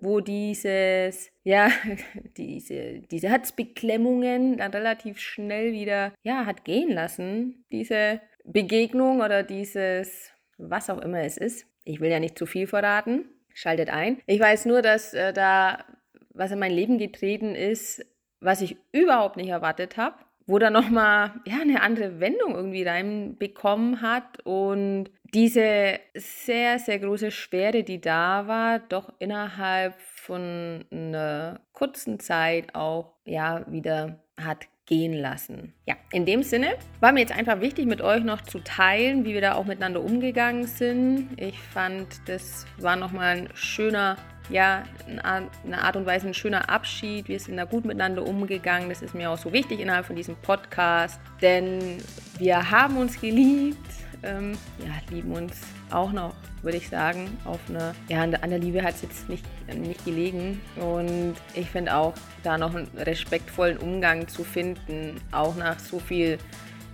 wo 0.00 0.20
dieses, 0.20 1.30
ja, 1.44 1.70
diese, 2.36 3.00
diese 3.10 3.28
Herzbeklemmungen 3.28 4.56
dann 4.58 4.72
relativ 4.72 5.18
schnell 5.18 5.72
wieder, 5.72 6.12
ja, 6.22 6.46
hat 6.46 6.64
gehen 6.64 6.90
lassen. 6.90 7.64
Diese 7.70 8.20
Begegnung 8.44 9.20
oder 9.20 9.42
dieses, 9.42 10.32
was 10.58 10.90
auch 10.90 10.98
immer 10.98 11.20
es 11.20 11.36
ist. 11.36 11.66
Ich 11.84 12.00
will 12.00 12.10
ja 12.10 12.20
nicht 12.20 12.38
zu 12.38 12.46
viel 12.46 12.66
verraten. 12.66 13.24
Schaltet 13.52 13.90
ein. 13.90 14.18
Ich 14.26 14.40
weiß 14.40 14.66
nur, 14.66 14.82
dass 14.82 15.12
äh, 15.14 15.32
da 15.32 15.84
was 16.32 16.52
in 16.52 16.58
mein 16.58 16.72
Leben 16.72 16.98
getreten 16.98 17.54
ist, 17.54 18.04
was 18.40 18.62
ich 18.62 18.76
überhaupt 18.92 19.36
nicht 19.36 19.48
erwartet 19.48 19.96
habe 19.96 20.16
wo 20.50 20.58
dann 20.58 20.72
nochmal 20.72 21.32
ja, 21.46 21.60
eine 21.60 21.80
andere 21.80 22.18
Wendung 22.18 22.54
irgendwie 22.56 22.82
reinbekommen 22.82 24.02
hat 24.02 24.44
und 24.44 25.10
diese 25.34 26.00
sehr, 26.14 26.78
sehr 26.78 26.98
große 26.98 27.30
Schwere, 27.30 27.82
die 27.82 28.00
da 28.00 28.46
war, 28.46 28.78
doch 28.78 29.12
innerhalb 29.18 29.94
von 30.00 30.84
einer 30.90 31.60
kurzen 31.72 32.20
Zeit 32.20 32.74
auch 32.74 33.14
ja 33.24 33.64
wieder 33.70 34.22
hat 34.36 34.66
gehen 34.86 35.12
lassen. 35.12 35.72
Ja, 35.86 35.94
in 36.10 36.26
dem 36.26 36.42
Sinne 36.42 36.74
war 36.98 37.12
mir 37.12 37.20
jetzt 37.20 37.36
einfach 37.36 37.60
wichtig, 37.60 37.86
mit 37.86 38.00
euch 38.00 38.24
noch 38.24 38.42
zu 38.42 38.58
teilen, 38.58 39.24
wie 39.24 39.34
wir 39.34 39.40
da 39.40 39.54
auch 39.54 39.64
miteinander 39.64 40.02
umgegangen 40.02 40.66
sind. 40.66 41.28
Ich 41.36 41.58
fand, 41.60 42.08
das 42.26 42.66
war 42.78 42.96
nochmal 42.96 43.36
ein 43.36 43.48
schöner 43.54 44.16
ja, 44.50 44.82
eine 45.06 45.82
Art 45.82 45.96
und 45.96 46.06
Weise 46.06 46.26
ein 46.26 46.34
schöner 46.34 46.68
Abschied. 46.68 47.28
Wir 47.28 47.38
sind 47.38 47.56
da 47.56 47.64
gut 47.64 47.84
miteinander 47.84 48.26
umgegangen. 48.26 48.88
Das 48.88 49.00
ist 49.00 49.14
mir 49.14 49.30
auch 49.30 49.38
so 49.38 49.52
wichtig 49.52 49.80
innerhalb 49.80 50.06
von 50.06 50.16
diesem 50.16 50.36
Podcast, 50.36 51.20
denn 51.40 51.98
wir 52.38 52.70
haben 52.70 52.96
uns 52.96 53.20
geliebt, 53.20 53.78
ähm, 54.22 54.52
ja, 54.78 54.92
lieben 55.10 55.32
uns 55.32 55.60
auch 55.90 56.12
noch, 56.12 56.34
würde 56.62 56.78
ich 56.78 56.88
sagen. 56.88 57.36
Auf 57.44 57.60
eine, 57.68 57.94
ja, 58.08 58.22
an 58.22 58.50
der 58.50 58.58
Liebe 58.58 58.82
hat 58.82 58.94
es 58.94 59.02
jetzt 59.02 59.28
nicht, 59.28 59.44
nicht 59.74 60.04
gelegen. 60.04 60.60
Und 60.76 61.34
ich 61.54 61.70
finde 61.70 61.94
auch, 61.94 62.14
da 62.42 62.58
noch 62.58 62.74
einen 62.74 62.88
respektvollen 62.96 63.78
Umgang 63.78 64.28
zu 64.28 64.44
finden, 64.44 65.20
auch 65.32 65.56
nach 65.56 65.78
so 65.78 65.98
viel 65.98 66.38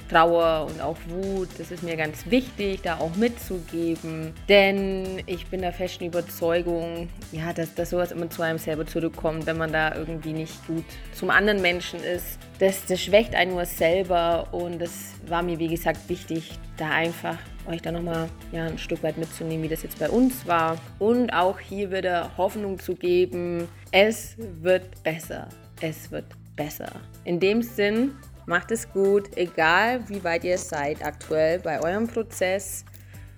Trauer 0.08 0.66
und 0.70 0.80
auch 0.80 0.96
Wut. 1.08 1.48
Das 1.58 1.70
ist 1.70 1.82
mir 1.82 1.96
ganz 1.96 2.30
wichtig, 2.30 2.82
da 2.82 2.98
auch 2.98 3.14
mitzugeben. 3.16 4.32
Denn 4.48 5.22
ich 5.26 5.46
bin 5.46 5.60
der 5.60 5.72
festen 5.72 6.04
Überzeugung, 6.04 7.08
ja, 7.32 7.52
dass, 7.52 7.74
dass 7.74 7.90
sowas 7.90 8.12
immer 8.12 8.30
zu 8.30 8.42
einem 8.42 8.58
selber 8.58 8.86
zurückkommt, 8.86 9.46
wenn 9.46 9.56
man 9.56 9.72
da 9.72 9.94
irgendwie 9.94 10.32
nicht 10.32 10.66
gut 10.66 10.84
zum 11.12 11.30
anderen 11.30 11.62
Menschen 11.62 12.00
ist. 12.00 12.38
Das, 12.58 12.86
das 12.86 13.00
schwächt 13.00 13.34
einen 13.34 13.52
nur 13.52 13.66
selber 13.66 14.48
und 14.52 14.80
das 14.80 15.14
war 15.26 15.42
mir, 15.42 15.58
wie 15.58 15.68
gesagt, 15.68 16.08
wichtig, 16.08 16.58
da 16.76 16.90
einfach 16.90 17.38
euch 17.68 17.82
da 17.82 17.90
nochmal 17.92 18.28
ja, 18.52 18.66
ein 18.66 18.78
Stück 18.78 19.02
weit 19.02 19.18
mitzunehmen, 19.18 19.64
wie 19.64 19.68
das 19.68 19.82
jetzt 19.82 19.98
bei 19.98 20.08
uns 20.08 20.46
war. 20.46 20.78
Und 20.98 21.30
auch 21.30 21.58
hier 21.58 21.90
wieder 21.90 22.30
Hoffnung 22.36 22.78
zu 22.78 22.94
geben, 22.94 23.68
es 23.92 24.36
wird 24.38 25.02
besser. 25.02 25.48
Es 25.80 26.10
wird 26.10 26.26
besser. 26.54 26.90
In 27.24 27.40
dem 27.40 27.62
Sinn, 27.62 28.12
Macht 28.46 28.70
es 28.70 28.88
gut, 28.92 29.36
egal 29.36 30.08
wie 30.08 30.22
weit 30.22 30.44
ihr 30.44 30.56
seid 30.56 31.04
aktuell 31.04 31.58
bei 31.58 31.82
eurem 31.82 32.06
Prozess. 32.06 32.84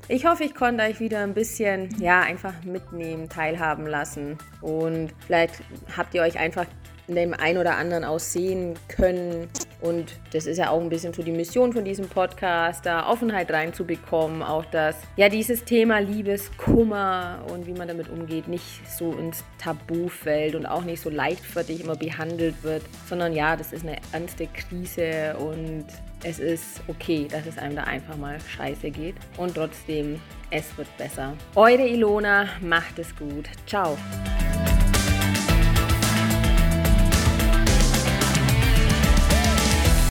Ich 0.06 0.26
hoffe, 0.26 0.44
ich 0.44 0.54
konnte 0.54 0.84
euch 0.84 1.00
wieder 1.00 1.20
ein 1.20 1.32
bisschen, 1.32 1.88
ja, 1.98 2.20
einfach 2.20 2.62
mitnehmen, 2.64 3.28
teilhaben 3.28 3.86
lassen. 3.86 4.36
Und 4.60 5.14
vielleicht 5.26 5.62
habt 5.96 6.14
ihr 6.14 6.22
euch 6.22 6.38
einfach 6.38 6.64
in 6.64 6.97
dem 7.14 7.34
einen 7.34 7.58
oder 7.58 7.76
anderen 7.76 8.04
aussehen 8.04 8.74
können. 8.88 9.48
Und 9.80 10.14
das 10.32 10.46
ist 10.46 10.58
ja 10.58 10.70
auch 10.70 10.80
ein 10.80 10.88
bisschen 10.88 11.12
so 11.12 11.22
die 11.22 11.32
Mission 11.32 11.72
von 11.72 11.84
diesem 11.84 12.08
Podcast, 12.08 12.84
da 12.84 13.08
Offenheit 13.08 13.50
reinzubekommen, 13.50 14.42
auch 14.42 14.64
dass 14.66 14.96
ja 15.16 15.28
dieses 15.28 15.64
Thema 15.64 16.00
Liebeskummer 16.00 17.44
und 17.52 17.66
wie 17.66 17.72
man 17.72 17.88
damit 17.88 18.08
umgeht, 18.08 18.48
nicht 18.48 18.88
so 18.88 19.12
ins 19.12 19.44
Tabu 19.58 20.08
fällt 20.08 20.54
und 20.54 20.66
auch 20.66 20.82
nicht 20.82 21.00
so 21.00 21.10
leichtfertig 21.10 21.82
immer 21.82 21.96
behandelt 21.96 22.62
wird, 22.62 22.82
sondern 23.08 23.32
ja, 23.32 23.56
das 23.56 23.72
ist 23.72 23.84
eine 23.84 23.96
ernste 24.12 24.48
Krise 24.48 25.36
und 25.38 25.86
es 26.24 26.40
ist 26.40 26.80
okay, 26.88 27.28
dass 27.30 27.46
es 27.46 27.58
einem 27.58 27.76
da 27.76 27.84
einfach 27.84 28.16
mal 28.16 28.38
scheiße 28.40 28.90
geht 28.90 29.14
und 29.36 29.54
trotzdem, 29.54 30.20
es 30.50 30.76
wird 30.76 30.88
besser. 30.96 31.34
Eure 31.54 31.86
Ilona, 31.86 32.48
macht 32.60 32.98
es 32.98 33.14
gut. 33.14 33.48
Ciao. 33.66 33.96